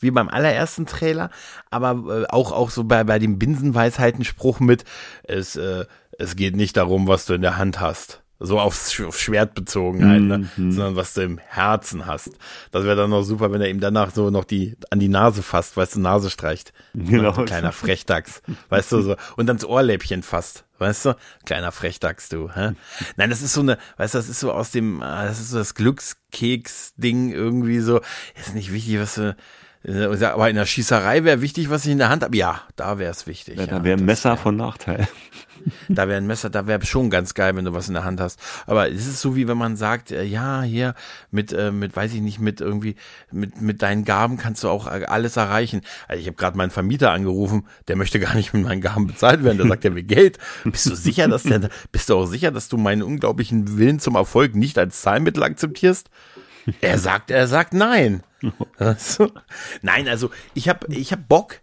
[0.00, 1.30] wie beim allerersten Trailer,
[1.70, 4.84] aber äh, auch, auch so bei, bei dem Binsenweisheiten-Spruch mit,
[5.24, 5.84] es, äh,
[6.18, 8.22] es geht nicht darum, was du in der Hand hast.
[8.40, 10.48] So aufs, aufs Schwert bezogen halt, ne?
[10.56, 10.70] Mhm.
[10.70, 12.30] sondern was du im Herzen hast.
[12.70, 15.42] Das wäre dann noch super, wenn er ihm danach so noch die an die Nase
[15.42, 16.72] fasst, weißt du, Nase streicht.
[16.94, 17.32] Genau.
[17.32, 19.16] So kleiner Frechdachs, weißt du so.
[19.36, 21.16] Und dann das Ohrläppchen fasst, weißt du,
[21.46, 22.50] kleiner Frechdachs, du.
[22.54, 22.72] Hä?
[23.16, 25.50] Nein, das ist so eine, weißt du, das ist so aus dem, ah, das ist
[25.50, 28.00] so das Glückskeks-Ding irgendwie so.
[28.38, 29.36] Ist nicht wichtig, was du
[29.84, 32.36] äh, aber in der Schießerei wäre wichtig, was ich in der Hand habe.
[32.36, 33.58] Ja, da wäre es wichtig.
[33.58, 35.08] Ja, da wäre ein Messer wär, von Nachteil.
[35.88, 38.20] Da wäre ein Messer, da wäre schon ganz geil, wenn du was in der Hand
[38.20, 38.40] hast.
[38.66, 40.94] Aber es ist so wie wenn man sagt, äh, ja, hier
[41.30, 42.96] mit äh, mit weiß ich nicht, mit irgendwie
[43.32, 45.82] mit mit deinen Gaben kannst du auch alles erreichen.
[46.06, 49.44] Also ich habe gerade meinen Vermieter angerufen, der möchte gar nicht mit meinen Gaben bezahlt
[49.44, 49.58] werden.
[49.58, 50.38] Der sagt, der will Geld.
[50.64, 54.14] Bist du sicher, dass der bist du auch sicher, dass du meinen unglaublichen Willen zum
[54.14, 56.10] Erfolg nicht als Zahlmittel akzeptierst?
[56.80, 58.22] Er sagt, er sagt nein.
[58.78, 59.32] Also,
[59.82, 61.56] nein, also ich habe ich hab Bock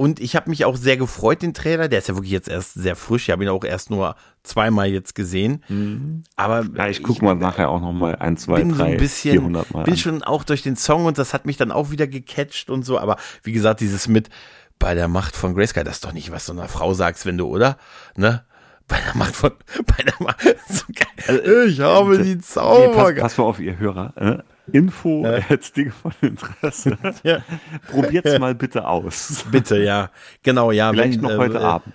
[0.00, 1.86] und ich habe mich auch sehr gefreut, den Trailer.
[1.86, 3.28] Der ist ja wirklich jetzt erst sehr frisch.
[3.28, 5.62] Ich habe ihn auch erst nur zweimal jetzt gesehen.
[5.68, 6.24] Mhm.
[6.36, 8.96] Aber ja, ich gucke mal nachher auch noch mal ein, zwei, bin drei, so ein
[8.96, 9.84] bisschen, 400 Mal.
[9.84, 9.98] Bin an.
[9.98, 12.98] schon auch durch den Song und das hat mich dann auch wieder gecatcht und so.
[12.98, 14.30] Aber wie gesagt, dieses mit
[14.78, 17.36] bei der Macht von Grayskull, das ist doch nicht, was du einer Frau sagst, wenn
[17.36, 17.76] du, oder?
[18.16, 18.42] Ne?
[18.88, 19.50] Bei der Macht von,
[19.84, 20.40] bei der Macht,
[20.70, 21.66] so geil.
[21.68, 22.86] Ich habe äh, die Zauber.
[22.86, 24.44] Nee, pass, pass mal auf, ihr Hörer.
[24.72, 25.34] Info ja.
[25.48, 26.96] at Dinge von Interesse.
[27.22, 27.42] ja.
[27.88, 29.44] Probiert's mal bitte aus.
[29.50, 30.10] Bitte, ja.
[30.42, 30.90] Genau, ja.
[30.90, 31.94] Vielleicht wenn, noch äh, heute äh, Abend.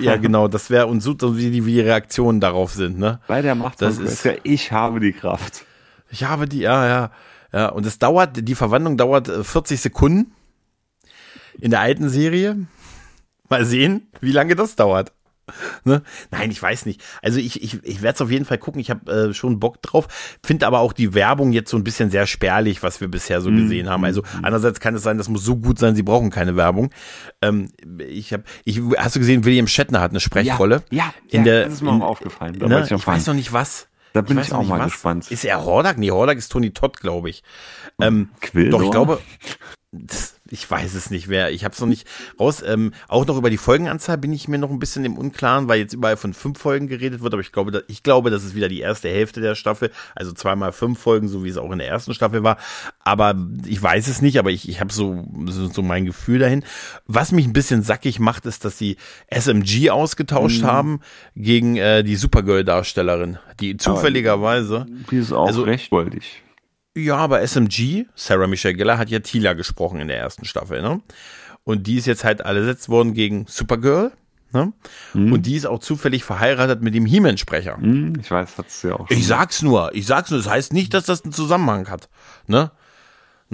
[0.00, 3.20] Ja, genau, das wäre und so, wie die, wie die Reaktionen darauf sind, ne?
[3.26, 5.66] Bei der Macht das ist ja, ich habe die Kraft.
[6.10, 7.10] Ich habe die, ja, ja.
[7.52, 10.32] Ja, und es dauert, die Verwandlung dauert 40 äh, Sekunden
[11.60, 12.66] in der alten Serie.
[13.48, 15.12] Mal sehen, wie lange das dauert.
[15.84, 16.02] Ne?
[16.30, 17.02] Nein, ich weiß nicht.
[17.22, 18.80] Also ich, ich, ich werde es auf jeden Fall gucken.
[18.80, 20.08] Ich habe äh, schon Bock drauf.
[20.42, 23.50] Finde aber auch die Werbung jetzt so ein bisschen sehr spärlich, was wir bisher so
[23.50, 24.04] mm, gesehen haben.
[24.04, 26.90] Also andererseits kann es sein, das muss so gut sein, sie brauchen keine Werbung.
[27.42, 27.68] Ähm,
[27.98, 30.82] ich habe, ich, hast du gesehen, William Shatner hat eine Sprechrolle.
[30.90, 32.56] Ja, ja, in ja, der, das ist mir in, auch aufgefallen.
[32.56, 32.70] Ne?
[32.70, 33.88] Weiß ich, ich weiß noch nicht was.
[34.14, 34.92] Da bin ich, ich auch mal was.
[34.92, 35.30] gespannt.
[35.30, 35.98] Ist er Hordak?
[35.98, 37.42] Nee, Hordak ist Tony Todd, glaube ich.
[38.00, 39.20] Ähm, Quill doch, ich glaube,
[39.90, 41.50] das, ich weiß es nicht, wer.
[41.50, 42.06] Ich habe es noch nicht
[42.38, 42.62] raus.
[42.64, 45.80] Ähm, auch noch über die Folgenanzahl bin ich mir noch ein bisschen im Unklaren, weil
[45.80, 47.34] jetzt überall von fünf Folgen geredet wird.
[47.34, 49.90] Aber ich glaube, da, ich glaube, das ist wieder die erste Hälfte der Staffel.
[50.14, 52.56] Also zweimal fünf Folgen, so wie es auch in der ersten Staffel war.
[53.00, 53.34] Aber
[53.66, 54.38] ich weiß es nicht.
[54.38, 56.64] Aber ich, ich habe so, so so mein Gefühl dahin.
[57.08, 58.96] Was mich ein bisschen sackig macht, ist, dass sie
[59.28, 60.66] SMG ausgetauscht mhm.
[60.66, 61.00] haben
[61.34, 64.86] gegen äh, die Supergirl-Darstellerin, die zufälligerweise.
[65.10, 66.43] Die ist auch also, recht goldig.
[66.96, 71.00] Ja, aber SMG, Sarah Michelle Gellar, hat ja Tila gesprochen in der ersten Staffel, ne?
[71.64, 74.12] Und die ist jetzt halt ersetzt worden gegen Supergirl,
[74.52, 74.72] ne?
[75.12, 75.32] Mhm.
[75.32, 77.78] Und die ist auch zufällig verheiratet mit dem He-Man-Sprecher.
[77.78, 79.10] Mhm, ich weiß, hat's ja auch.
[79.10, 82.08] Ich sag's nur, ich sag's nur, das heißt nicht, dass das einen Zusammenhang hat,
[82.46, 82.70] ne?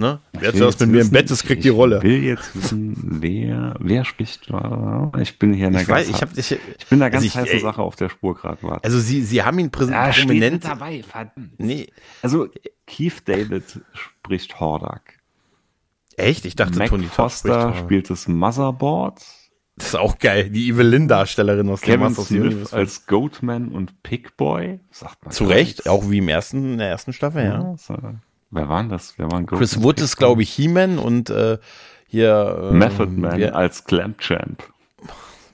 [0.01, 0.19] Ne?
[0.33, 1.97] Wer zuerst mit mir im Bett ist, kriegt die Rolle.
[1.97, 4.51] Ich will jetzt wissen, wer, wer spricht.
[5.19, 7.23] Ich bin hier in der ich ganz, weiß, ich, hab, ich, ich bin da ganz
[7.23, 8.83] also heiße Sache auf der Spur gerade.
[8.83, 10.17] Also sie, sie haben ihn präsentiert.
[10.17, 10.65] Ja, prominent.
[10.65, 11.59] dabei, verdammt.
[11.59, 11.87] Nee.
[12.23, 12.47] Also
[12.87, 15.19] Keith David spricht Hordak.
[16.17, 16.45] Echt?
[16.45, 19.21] Ich dachte, Mac Tony Foster spielt das Motherboard.
[19.75, 20.49] Das ist auch geil.
[20.49, 24.79] Die Evelyn-Darstellerin aus Kevin dem Smith als Goatman und Pigboy.
[24.89, 27.75] Sagt man Zu Recht, auch wie im ersten, in der ersten Staffel, ja.
[27.87, 28.15] ja.
[28.51, 29.13] Wer waren das?
[29.17, 31.57] Wer waren Chris Wood ist, glaube ich, He-Man und äh,
[32.07, 34.63] hier äh, Method Man wir, als Clamp Champ.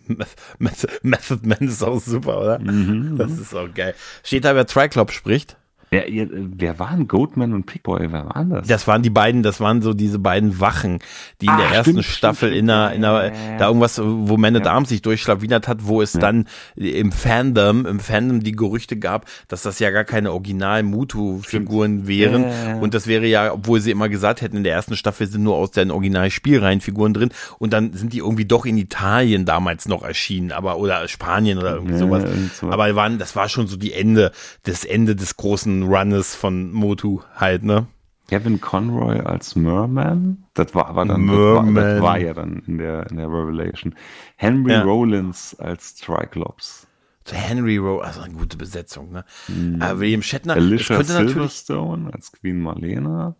[0.57, 2.59] Method Man ist auch super, oder?
[2.59, 3.17] Mhm.
[3.17, 3.93] Das ist auch geil.
[4.23, 5.57] Steht da, wer Triclops spricht?
[5.89, 8.11] Wer, wer waren Goatman und Pickboy?
[8.11, 8.67] Wer waren das?
[8.67, 10.99] Das waren die beiden, das waren so diese beiden Wachen,
[11.39, 14.01] die in ah, der ersten stimmt, Staffel stimmt, in der, in der, ja, da irgendwas,
[14.03, 14.73] wo Man at ja.
[14.73, 16.19] Arms sich durchschlawinert hat, wo es ja.
[16.19, 22.05] dann im Fandom, im Fandom die Gerüchte gab, dass das ja gar keine original Mutu-Figuren
[22.05, 22.81] wären.
[22.81, 25.55] Und das wäre ja, obwohl sie immer gesagt hätten, in der ersten Staffel sind nur
[25.55, 27.29] aus den Original-Spielreihenfiguren drin.
[27.59, 31.75] Und dann sind die irgendwie doch in Italien damals noch erschienen, aber, oder Spanien oder
[31.75, 32.25] irgendwie sowas.
[32.61, 34.31] Aber waren, das war schon so die Ende,
[34.63, 37.87] das Ende des großen Runnes von Motu halt, ne?
[38.27, 42.77] Kevin Conroy als Merman, das war aber dann, das war, das war, ja dann in
[42.77, 43.95] der, in der Revelation.
[44.35, 44.83] Henry ja.
[44.83, 46.87] Rollins als Triclops.
[47.29, 49.23] Henry Rollins, also eine gute Besetzung, ne?
[49.47, 49.81] Mhm.
[49.81, 50.55] Aber William Shatner.
[50.55, 53.35] Alicia Silverstone als Queen Marlena.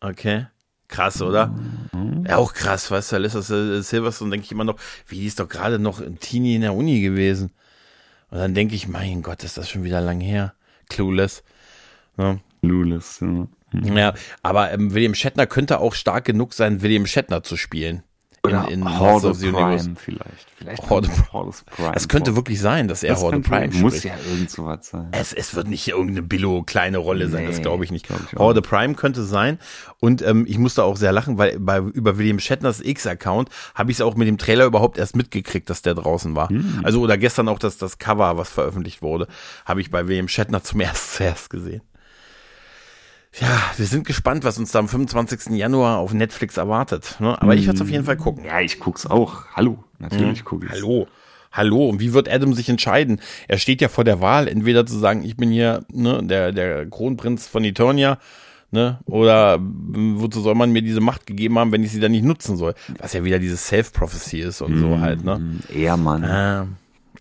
[0.00, 0.46] Okay.
[0.88, 1.54] Krass, oder?
[1.92, 2.26] Mhm.
[2.28, 5.48] Ja, auch krass, weißt du, Alicia Silverstone, denke ich immer noch, wie die ist doch
[5.48, 7.52] gerade noch ein Teenie in der Uni gewesen.
[8.30, 10.54] Und dann denke ich, mein Gott, ist das schon wieder lang her.
[10.88, 11.44] Clueless.
[12.18, 12.38] Ja.
[12.62, 13.46] Clueless, ja.
[13.72, 13.96] Mhm.
[13.96, 18.02] Ja, aber ähm, William Shatner könnte auch stark genug sein, William Shatner zu spielen.
[18.44, 20.50] Oder in, in Horde of the Prime vielleicht.
[20.56, 21.92] vielleicht Horde, Horde Prime.
[21.94, 23.82] Es könnte wirklich sein, dass er das Horde Prime spricht.
[23.82, 25.08] Muss ja irgend sowas sein.
[25.12, 28.08] Es, es wird nicht irgendeine Billo kleine Rolle sein, nee, das glaube ich nicht.
[28.08, 29.60] Glaub ich Horde Prime könnte sein.
[30.00, 33.98] Und ähm, ich musste auch sehr lachen, weil bei über William Shatners X-Account habe ich
[33.98, 36.48] es auch mit dem Trailer überhaupt erst mitgekriegt, dass der draußen war.
[36.48, 36.80] Hm.
[36.82, 39.28] Also oder gestern auch das, das Cover, was veröffentlicht wurde,
[39.64, 41.82] habe ich bei William Shatner zum ersten zuerst gesehen.
[43.40, 45.56] Ja, wir sind gespannt, was uns da am 25.
[45.56, 47.16] Januar auf Netflix erwartet.
[47.18, 47.40] Ne?
[47.40, 48.44] Aber ich werde es auf jeden Fall gucken.
[48.44, 49.46] Ja, ich guck's auch.
[49.54, 50.44] Hallo, natürlich mhm.
[50.44, 50.72] gucke ich.
[50.72, 51.06] Hallo.
[51.50, 53.20] Hallo, und wie wird Adam sich entscheiden?
[53.46, 56.86] Er steht ja vor der Wahl, entweder zu sagen, ich bin hier ne, der, der
[56.86, 58.18] Kronprinz von Eternia,
[58.70, 62.24] ne, oder wozu soll man mir diese Macht gegeben haben, wenn ich sie dann nicht
[62.24, 62.74] nutzen soll?
[62.98, 65.60] Was ja wieder dieses Self-Prophecy ist und mm, so halt, ne?
[65.74, 66.22] Ehrmann.
[66.22, 66.64] Äh,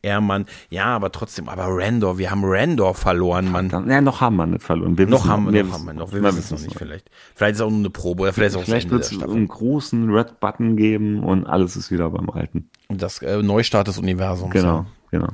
[0.03, 0.45] Ehrmann.
[0.69, 3.69] Ja, aber trotzdem, aber Randor, wir haben Randor verloren, Mann.
[3.69, 4.97] Dann, ja, noch haben wir nicht verloren.
[4.97, 6.11] Wir noch wissen- haben wir, noch haben wir noch.
[6.13, 7.09] Wir wir wissen es noch nicht vielleicht.
[7.35, 9.47] Vielleicht ist es auch nur eine Probe oder vielleicht ist auch Vielleicht wird es einen
[9.47, 12.69] großen Red-Button geben und alles ist wieder beim Alten.
[12.87, 14.51] Und das äh, Neustart des Universums.
[14.51, 14.85] Genau, Ja.
[15.11, 15.29] genau.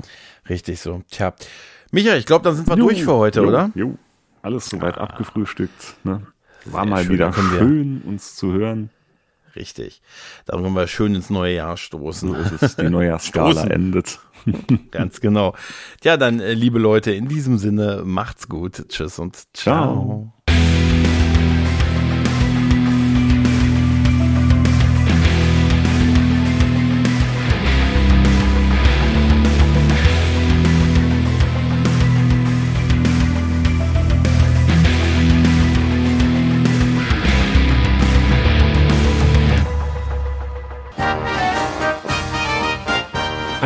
[0.49, 1.01] Richtig so.
[1.09, 1.33] Tja.
[1.91, 3.71] Michael, ich glaube, dann sind wir durch für heute, jo, oder?
[3.75, 3.95] Jo,
[4.41, 5.95] alles soweit abgefrühstückt.
[6.03, 6.21] Ne?
[6.65, 8.89] War Sehr mal schön, wieder schön, uns zu hören.
[9.55, 10.01] Richtig.
[10.45, 12.29] Dann können wir schön ins neue Jahr stoßen.
[12.29, 14.19] So ist es, die Neujahrsskala endet.
[14.91, 15.55] Ganz genau.
[16.03, 18.89] Ja, dann, äh, liebe Leute, in diesem Sinne, macht's gut.
[18.89, 19.93] Tschüss und ciao.
[19.93, 20.33] Ciao.